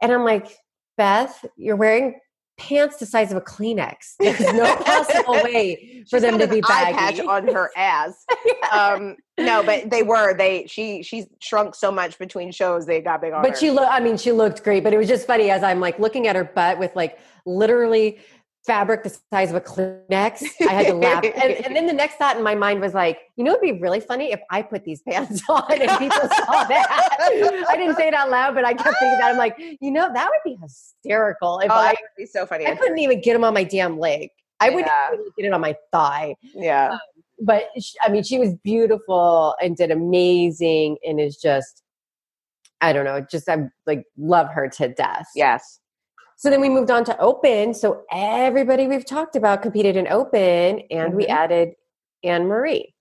[0.00, 0.56] And I'm like,
[0.96, 2.20] Beth, you're wearing
[2.58, 4.14] pants the size of a Kleenex.
[4.18, 8.24] There's no possible way for them to be an eye patch on her ass.
[8.72, 10.34] um, no, but they were.
[10.34, 12.86] They she she shrunk so much between shows.
[12.86, 13.50] They got big on her.
[13.50, 15.80] But she looked, I mean, she looked great, but it was just funny as I'm
[15.80, 18.18] like looking at her butt with like literally
[18.66, 20.42] fabric the size of a Kleenex.
[20.68, 21.24] I had to laugh.
[21.24, 23.72] And, and then the next thought in my mind was like, you know, it'd be
[23.80, 27.16] really funny if I put these pants on and people saw that.
[27.68, 29.30] I didn't say it out loud, but I kept thinking that.
[29.30, 32.44] I'm like, you know, that would be hysterical if oh, I, that would be so
[32.46, 32.66] funny.
[32.66, 34.30] I couldn't even get them on my damn leg.
[34.60, 35.12] I wouldn't Yeah.
[35.14, 36.34] even get it on my thigh.
[36.54, 36.92] yeah.
[36.92, 36.98] Um,
[37.38, 41.82] but sh I mean, she was beautiful and did amazing and is just,
[42.80, 45.28] I don't know, just I like love her to death.
[45.34, 45.80] Yes.
[46.36, 47.72] So then we moved on to open.
[47.74, 51.30] So everybody we've talked about competed in open, and we Mhm.
[51.30, 51.68] added
[52.22, 52.94] Anne Marie.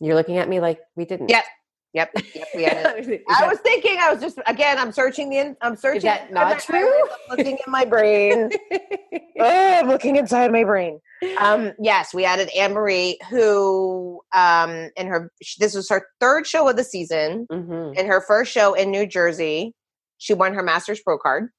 [0.00, 1.28] You're looking at me like we didn't.
[1.30, 1.44] Yep.
[1.94, 2.10] Yep.
[2.54, 2.54] Yep.
[2.54, 3.14] We.
[3.14, 3.98] Is I that- was thinking.
[4.00, 4.78] I was just again.
[4.78, 5.38] I'm searching the.
[5.38, 6.02] in- I'm searching.
[6.02, 6.90] that not true?
[7.30, 8.50] I'm looking in my brain.
[9.40, 11.00] oh, I'm looking inside my brain.
[11.38, 16.68] Um, yes, we added Anne Marie, who um, in her this was her third show
[16.68, 17.46] of the season.
[17.52, 17.96] Mhm.
[17.96, 19.74] In her first show in New Jersey,
[20.22, 21.50] she won her Masters Pro card,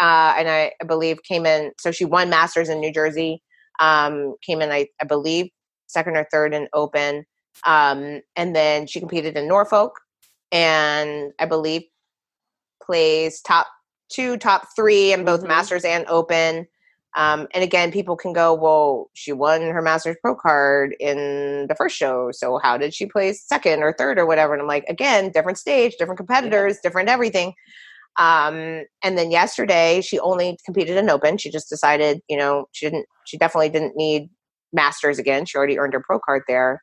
[0.00, 1.70] uh, and I, I believe came in.
[1.78, 3.42] So she won Masters in New Jersey.
[3.78, 5.50] Um, came in, I, I believe,
[5.86, 7.24] second or third in Open,
[7.64, 9.92] um, and then she competed in Norfolk,
[10.50, 11.82] and I believe
[12.82, 13.68] plays top
[14.10, 15.48] two, top three in both Mhm.
[15.48, 16.66] Masters and Open.
[17.16, 21.74] Um, and again, people can go, well, she won her Masters Pro card in the
[21.74, 22.30] first show.
[22.30, 24.52] So how did she place second or third or whatever?
[24.52, 27.54] And I'm like, again, different stage, different competitors, different everything.
[28.18, 31.38] Um, and then yesterday, she only competed in Open.
[31.38, 34.28] She just decided, you know, she didn't, she definitely didn't need
[34.74, 35.46] Masters again.
[35.46, 36.82] She already earned her pro card there.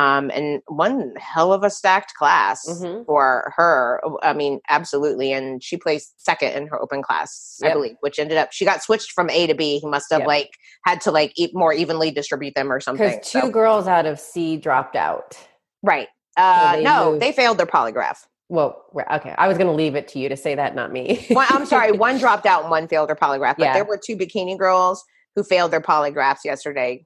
[0.00, 3.04] Um, and one hell of a stacked class Mhm.
[3.06, 4.00] for her.
[4.22, 5.32] I mean, absolutely.
[5.32, 8.82] And she placed second in her open class, I believe, which ended up she got
[8.82, 9.78] switched from A to B.
[9.78, 10.28] He must have Yep.
[10.28, 10.50] like
[10.84, 13.06] had to like eat more evenly distribute them or something.
[13.10, 15.36] Because two So- girls out of C dropped out.
[15.82, 16.08] right.
[16.36, 17.22] Uh, they no, moved.
[17.22, 18.24] they failed their polygraph.
[18.48, 19.34] Well, okay.
[19.36, 21.26] I was going to leave it to you to say that, not me.
[21.30, 23.56] One, I'm sorry, one dropped out and one failed their polygraph.
[23.58, 23.74] But Yeah.
[23.74, 25.04] there were two bikini girls
[25.36, 27.04] who failed their polygraphs yesterday.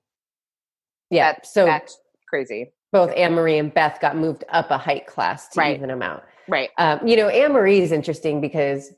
[1.11, 1.37] yeah.
[1.43, 2.73] So That's crazy.
[2.95, 5.77] Both Anne Marie and Beth got moved up a height class to Right.
[5.77, 6.23] even them out.
[6.49, 6.71] Right.
[6.79, 8.93] Um, you know, Anne Marie is interesting because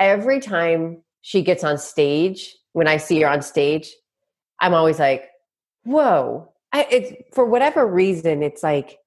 [0.00, 3.92] every time she gets on stage, when I see her on stage,
[4.60, 5.28] I'm always like,
[5.84, 6.50] whoa.
[6.72, 8.98] I, it's for whatever reason, it's like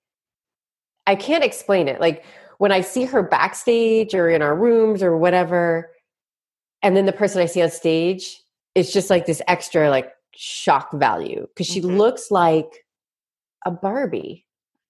[1.07, 1.99] I can't explain it.
[1.99, 2.24] Like
[2.59, 5.91] when I see her backstage or in our rooms or whatever,
[6.84, 8.39] and then the person I see on stage,
[8.76, 11.97] it's just like this extra like shock value because she Mhm.
[11.97, 12.80] looks like
[13.66, 14.45] a Barbie.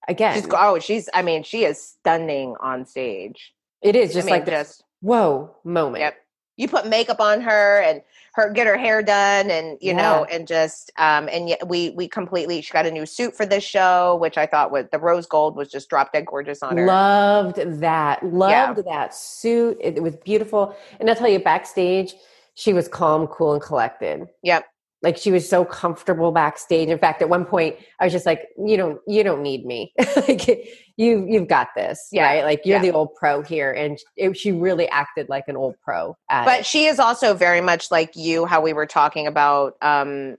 [0.07, 1.09] Again, She's oh, she's.
[1.13, 3.53] I mean, she is stunning on stage.
[3.82, 6.01] it is just I mean, like this just whoa moment.
[6.01, 6.15] Yep.
[6.57, 8.01] you put makeup on her and
[8.34, 12.07] her get her hair done and you know and just um and yet we we
[12.07, 15.26] completely she got a new suit for this show which i thought was the rose
[15.26, 18.24] gold was just drop dead gorgeous on her Loved that.
[18.24, 19.78] Loved that suit.
[19.82, 20.76] It, it was beautiful.
[20.99, 22.13] And I'll tell you, backstage,
[22.53, 24.28] she was calm, cool, and collected.
[24.43, 24.65] Yep.
[25.03, 26.89] Like she was so comfortable backstage.
[26.89, 29.93] In fact, at one point, I was just like, "You don't, you don't need me.
[30.27, 30.47] like
[30.95, 32.23] you, you've got this, Yeah.
[32.25, 32.43] right?
[32.43, 32.83] Like you're Yeah.
[32.83, 36.15] the old pro here." And it, she really acted like an old pro.
[36.29, 36.65] At but it.
[36.67, 40.37] she is also very much like you how we were talking about um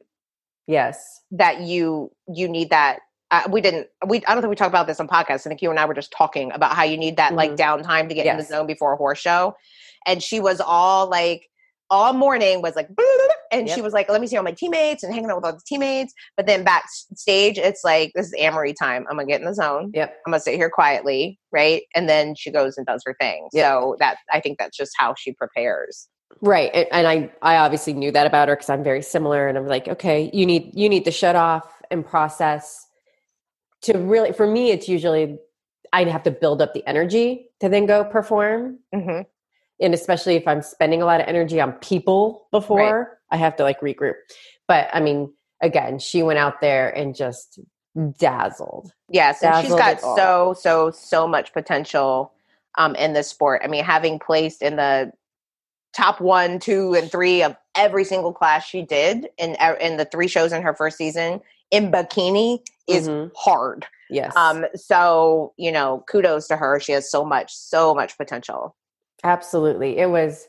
[0.67, 3.01] yes, that you you need that
[3.31, 5.63] uh, we didn't we i don't think we talked about this on podcast i think
[5.63, 8.27] you and i were just talking about how you need that like downtime to get
[8.27, 9.57] in the zone before a horse show
[10.07, 11.49] and she was all like
[11.93, 12.89] all morning was like
[13.53, 15.53] and she was like let me see all my teammates and hanging out with all
[15.53, 19.47] the teammates but then backstage it's like this is amory time i'm gonna get in
[19.47, 23.03] the zone yep, i'm gonna sit here quietly right and then she goes and does
[23.05, 23.65] her thing Yep.
[23.65, 26.09] so that i think that's just how she prepares
[26.41, 26.71] right.
[26.73, 29.49] And, and I, I obviously knew that about her because I'm very similar.
[29.49, 32.87] And I'm like, okay, you need, you need to shut off and process.
[33.83, 35.39] To really, for me, it's usually
[35.93, 38.79] I'd have to build up the energy to then go perform.
[38.95, 39.21] hmm
[39.81, 43.63] and especially if I'm spending a lot of energy on people before, I have to
[43.63, 44.15] like regroup.
[44.69, 47.61] But I mean, again, she went out there and just
[48.19, 48.93] dazzled.
[49.09, 52.33] Yes, and she's got so so so much potential
[52.79, 53.63] um, in this sport.
[53.65, 55.13] I mean, having placed in the
[55.93, 60.29] top one, two, and three of every single class she did in in the three
[60.29, 63.31] shows in her first season in bikini is Mhm.
[63.37, 63.87] hard.
[64.11, 66.79] Yes, Um, so you know, kudos to her.
[66.81, 68.75] She has so much so much potential.
[69.25, 69.99] Absolutely.
[69.99, 70.49] It was,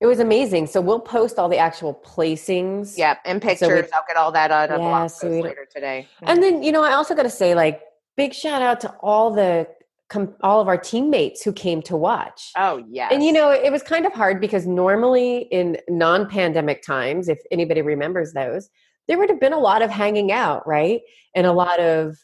[0.00, 0.66] it was amazing.
[0.66, 2.98] So we'll post all the actual placings.
[2.98, 3.90] Yep, and So we- pictures.
[3.94, 6.08] I'll get all that on a Yeah, blog so later today.
[6.22, 7.80] And then you know, I also got to say, like,
[8.16, 9.66] big shout out to all the
[10.08, 12.50] com- all of our teammates who came to watch.
[12.56, 13.08] oh yeah.
[13.10, 17.38] And you know, it was kind of hard because normally in non pandemic times, if
[17.50, 18.68] anybody remembers those,
[19.08, 21.00] there would have been a lot of hanging out, right?
[21.34, 22.16] And a lot of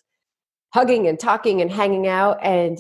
[0.74, 2.38] hugging and talking and hanging out.
[2.42, 2.78] And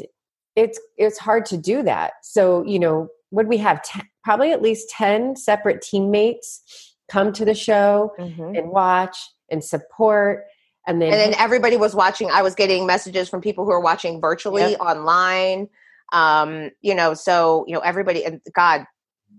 [0.56, 2.12] it's it's hard to do that.
[2.22, 7.44] So, you know, would we have 10, probably at least 10 separate teammates come to
[7.44, 8.56] the show Mhm.
[8.58, 9.16] and watch
[9.50, 10.44] and support
[10.86, 13.80] and then, and then everybody was watching i was getting messages from people who are
[13.80, 14.80] watching virtually Yep.
[14.80, 15.68] online
[16.12, 18.84] um you know so you know everybody and god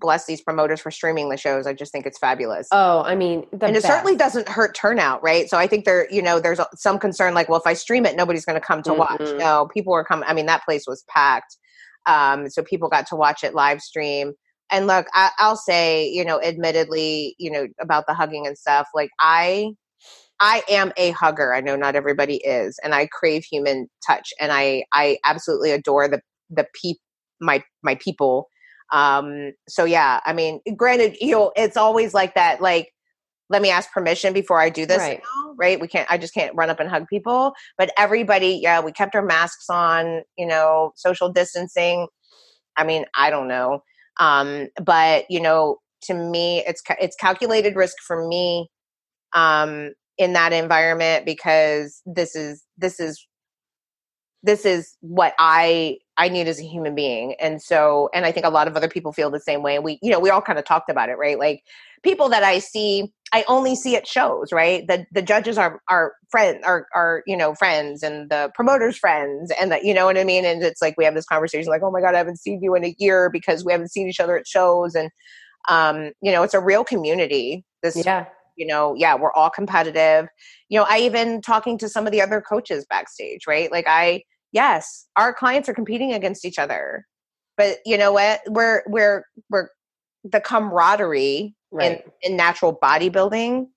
[0.01, 1.65] bless these promoters for streaming the shows.
[1.67, 2.67] I just think it's fabulous.
[2.71, 5.49] Oh, I mean, and it certainly doesn't hurt turnout right?
[5.49, 8.15] So i think there you know there's some concern like well if i stream it
[8.17, 9.21] nobody's going to come to watch.
[9.21, 9.37] Mhm.
[9.37, 11.55] no people were coming i mean that place was packed.
[12.07, 14.33] Um so people got to watch it live stream.
[14.71, 18.87] And look I, i'll say you know admittedly you know about the hugging and stuff
[18.93, 19.69] like i
[20.43, 21.53] I am a hugger.
[21.53, 26.07] I know not everybody is, and I crave human touch, and I I absolutely adore
[26.07, 26.97] the the peop
[27.39, 28.47] my my people.
[28.91, 32.61] Um, so yeah, I mean, granted, you know, it's always like that.
[32.61, 32.91] Like,
[33.49, 34.99] let me ask permission before I do this.
[34.99, 35.19] Right.
[35.19, 35.79] now, right?
[35.79, 36.09] We can't.
[36.11, 37.53] I just can't run up and hug people.
[37.77, 40.21] But everybody, yeah, we kept our masks on.
[40.37, 42.07] You know, social distancing.
[42.77, 43.83] I mean, I don't know,
[44.19, 48.69] um, but you know, to me, it's it's calculated risk for me
[49.33, 53.25] um in that environment because this is this is
[54.43, 58.45] this is what i i need as a human being and so and i think
[58.45, 60.59] a lot of other people feel the same way we you know we all kind
[60.59, 61.39] of talked about it right?
[61.39, 61.63] Like
[62.03, 64.87] people that i see i only see at shows right?
[64.87, 69.51] The the judges are are friends are are you know friends and the promoters friends
[69.59, 70.45] and that you know what i mean?
[70.45, 72.75] And it's like we have this conversation like oh my god i haven't seen you
[72.75, 75.09] in a year because we haven't seen each other at shows and
[75.69, 78.25] um you know it's a real community this yeah.
[78.55, 80.27] you know yeah we're all competitive.
[80.69, 83.71] You know i even talking to some of the other coaches backstage right?
[83.71, 87.05] Like i yes our clients are competing against each other
[87.57, 89.69] but you know what we're we're we're
[90.23, 92.03] the camaraderie Right.
[92.21, 93.67] in, in natural bodybuilding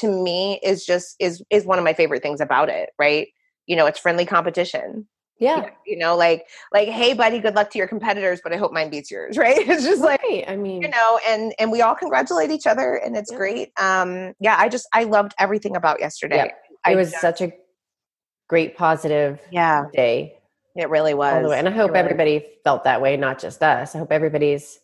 [0.00, 3.28] to me is just is is one of my favorite things about it right
[3.66, 5.08] you know it's friendly competition
[5.40, 5.70] yeah.
[5.86, 8.90] you know like like hey buddy good luck to your competitors but i hope mine
[8.90, 10.44] beats yours right it's just like right.
[10.46, 13.38] I mean, you know and and we all congratulate each other and it's Yeah.
[13.38, 16.58] great um yeah i just i loved everything about yesterday Yep.
[16.84, 17.50] I it was just- such a
[18.48, 20.34] great positive yeah day.
[20.76, 21.34] It really was.
[21.34, 21.58] all the way.
[21.58, 23.94] And I hope really- everybody felt that way, not just us.
[23.94, 24.78] I hope everybody's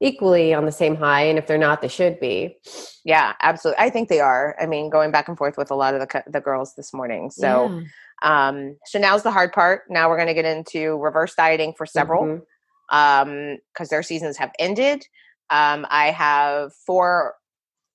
[0.00, 2.56] equally on the same high, and if they're not, they should be.
[3.04, 3.82] Yeah, absolutely.
[3.84, 4.54] I think they are.
[4.60, 7.30] I mean, going back and forth with a lot of the the girls this morning.
[7.30, 7.82] So,
[8.22, 8.48] Yeah.
[8.48, 9.82] um, so now's the hard part.
[9.88, 12.24] Now we're going to get into reverse dieting for several.
[12.24, 12.42] Mhm.
[12.90, 15.04] um because their seasons have ended
[15.50, 17.34] um i have four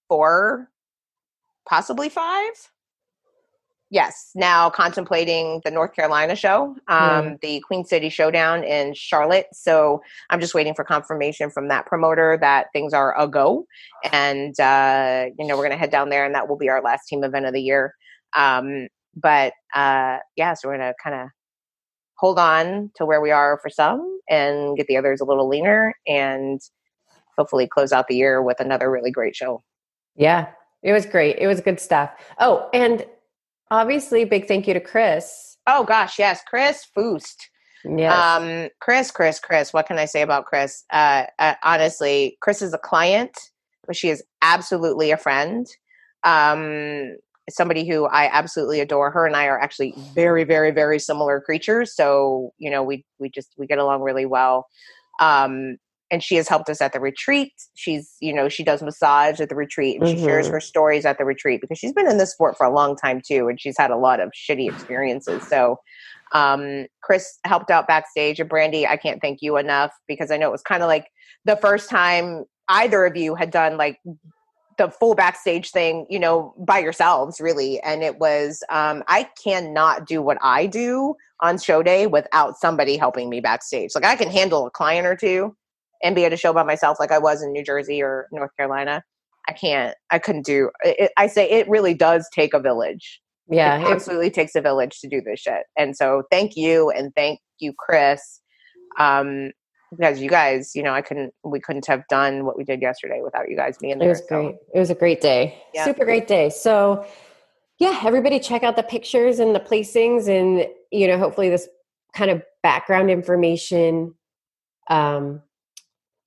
[0.07, 0.69] four
[1.67, 2.53] possibly five
[3.93, 10.01] yes now contemplating the north carolina show um the queen city showdown in charlotte so
[10.29, 13.65] i'm just waiting for confirmation from that promoter that things are a go
[14.11, 17.07] and uh you know we're gonna head down there and that will be our last
[17.07, 17.93] team event of the year
[18.35, 21.29] um but uh yeah so we're gonna kind of
[22.17, 25.93] hold on to where we are for some and get the others a little leaner
[26.07, 26.61] and
[27.37, 29.63] hopefully close out the year with another really great show.
[30.15, 30.49] Yeah,
[30.83, 31.37] it was great.
[31.39, 32.11] It was good stuff.
[32.39, 33.05] Oh, and
[33.73, 35.57] obviously, big thank you to Chris.
[35.67, 37.49] Oh gosh, yes, Chris Foost.
[37.83, 38.13] Yes.
[38.13, 39.73] Um, Chris, Chris, Chris.
[39.73, 40.85] What can I say about Chris?
[40.91, 43.37] Uh, uh, honestly, Chris is a client,
[43.85, 45.67] but she is absolutely a friend.
[46.23, 47.17] Um,
[47.49, 49.11] somebody who I absolutely adore.
[49.11, 51.93] Her and I are actually very, very, very similar creatures.
[51.93, 54.67] So you know, we we just we get along really well.
[55.19, 55.77] Um,
[56.13, 57.51] and she has helped us at the retreat.
[57.73, 60.51] She's you know she does massage at the retreat, and she shares Mhm.
[60.51, 63.19] her stories at the retreat because she's been in this sport for a long time
[63.27, 65.41] too, and she's had a lot of shitty experiences.
[65.47, 65.79] So
[66.33, 70.49] um, Chris helped out backstage, and Brandi, I can't thank you enough because I know
[70.49, 71.07] it was kind of like
[71.45, 73.97] the first time either of you had done like
[74.77, 77.79] the full backstage thing, you know, by yourselves, really.
[77.81, 82.97] And it was, um, I cannot do what I do on show day without somebody
[82.97, 83.91] helping me backstage.
[83.93, 85.55] Like I can handle a client or two
[86.03, 88.51] and be at a show by myself, like I was in New Jersey or North
[88.57, 89.03] Carolina.
[89.49, 91.11] I can't, I couldn't do it.
[91.17, 95.07] I say it really does take a village yeah, it absolutely takes a village to
[95.07, 95.63] do this shit.
[95.77, 98.41] And so thank you and thank you, Chris.
[98.97, 99.51] Um,
[99.91, 103.21] because you guys, you know, I couldn't we couldn't have done what we did yesterday
[103.23, 104.07] without you guys being there.
[104.07, 104.55] It was so- great.
[104.73, 105.61] It was a great day.
[105.73, 105.85] Yeah.
[105.85, 106.49] Super great day.
[106.49, 107.05] So,
[107.79, 111.67] yeah, everybody check out the pictures and the placings, and you know, hopefully, this
[112.15, 114.15] kind of background information,
[114.89, 115.43] um,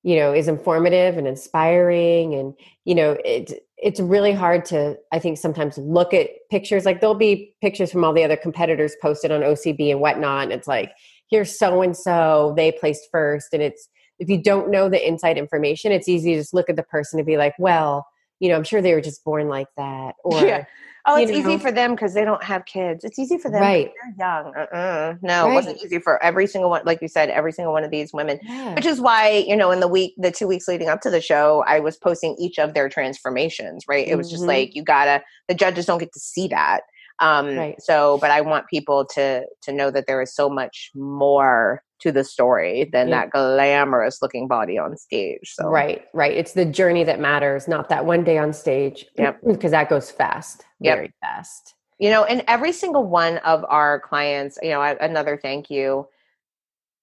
[0.07, 2.33] you know, is informative and inspiring.
[2.33, 2.55] And
[2.85, 6.85] you know, it it's really hard to, I think, sometimes look at pictures.
[6.85, 10.53] Like there'll be pictures from all the other competitors posted on OCB and whatnot, and
[10.53, 10.93] it's like,
[11.29, 13.89] here's so and so, they placed first, and it's
[14.21, 17.19] if you don't know the inside information, it's easy to just look at the person
[17.19, 18.07] and be like, well,
[18.39, 20.15] you know, I'm sure they were just born like that.
[20.25, 20.65] Or, Yeah.
[21.07, 23.05] Oh, you it's easy for them because they don't have kids.
[23.05, 23.61] It's easy for them.
[23.61, 23.93] Right.
[24.03, 24.53] They're young.
[24.57, 25.15] Uh-uh.
[25.23, 26.83] No, it wasn't easy for every single one.
[26.85, 28.41] Like you said, every single one of these women.
[28.43, 28.75] Yeah.
[28.75, 31.21] Which is why, you know, in the week, the two weeks leading up to the
[31.21, 34.07] show, I was posting each of their transformations, right?
[34.07, 34.49] It was just Mhm.
[34.49, 36.81] like, you gotta, the judges don't get to see that.
[37.21, 37.81] Um, Right.
[37.81, 42.13] So, but I want people to, to know that there is so much more to
[42.13, 43.21] the story than Yeah.
[43.23, 45.53] that glamorous looking body on stage.
[45.55, 46.33] So, Right, right.
[46.37, 49.07] It's the journey that matters, not that one day on stage.
[49.17, 49.39] Yep.
[49.47, 50.97] Because that goes fast, Yep.
[50.97, 51.75] very fast.
[51.99, 56.07] you know and every single one of our clients you know another thank you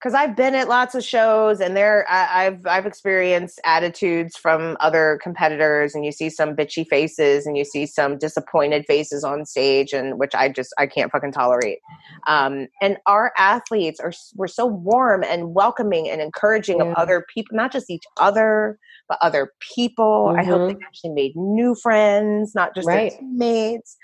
[0.04, 4.76] because i've been at lots of shows and there I, i've i've experienced attitudes from
[4.82, 9.46] other competitors and you see some bitchy faces and you see some disappointed faces on
[9.46, 11.80] stage and which i just i can't fucking tolerate
[12.28, 16.86] um, and our athletes are we're so warm and welcoming and encouraging Yeah.
[16.86, 18.78] of other people not just each other
[19.08, 23.12] but other people i hope they actually made new friends not just Right.
[23.12, 23.98] their teammates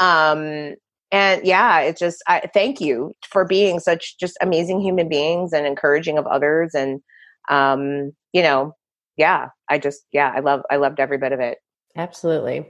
[0.00, 0.74] um
[1.12, 5.66] and yeah it just i thank you for being such just amazing human beings and
[5.66, 7.00] encouraging of others and
[7.48, 8.72] um you know
[9.16, 11.58] yeah i just yeah i love i loved every bit of it
[11.96, 12.64] Absolutely.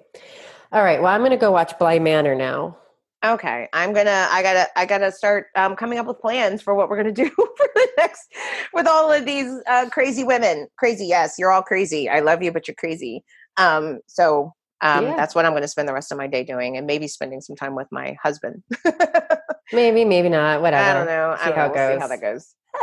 [0.72, 1.00] All right.
[1.02, 2.78] Well, I'm going to go watch Bly Manor now.
[3.22, 6.88] okay i'm gonna i gotta i gotta start um coming up with plans for what
[6.88, 8.32] we're gonna do for the next
[8.72, 12.50] with all of these uh crazy women crazy yes you're all crazy i love you
[12.50, 13.22] but you're crazy
[13.58, 15.16] um so um Yeah.
[15.16, 17.56] that's what i'm gonna spend the rest of my day doing and maybe spending some
[17.56, 18.62] time with my husband
[19.72, 20.62] Maybe, maybe not.
[20.62, 20.82] Whatever.
[20.82, 22.54] i don't know i don't how know we'll see how that goes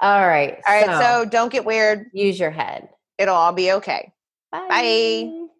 [0.00, 0.58] All right.
[0.66, 2.88] all right so don't get weird use your head.
[3.18, 4.12] it'll all be okay
[4.50, 4.66] Bye.
[4.70, 5.47] Bye.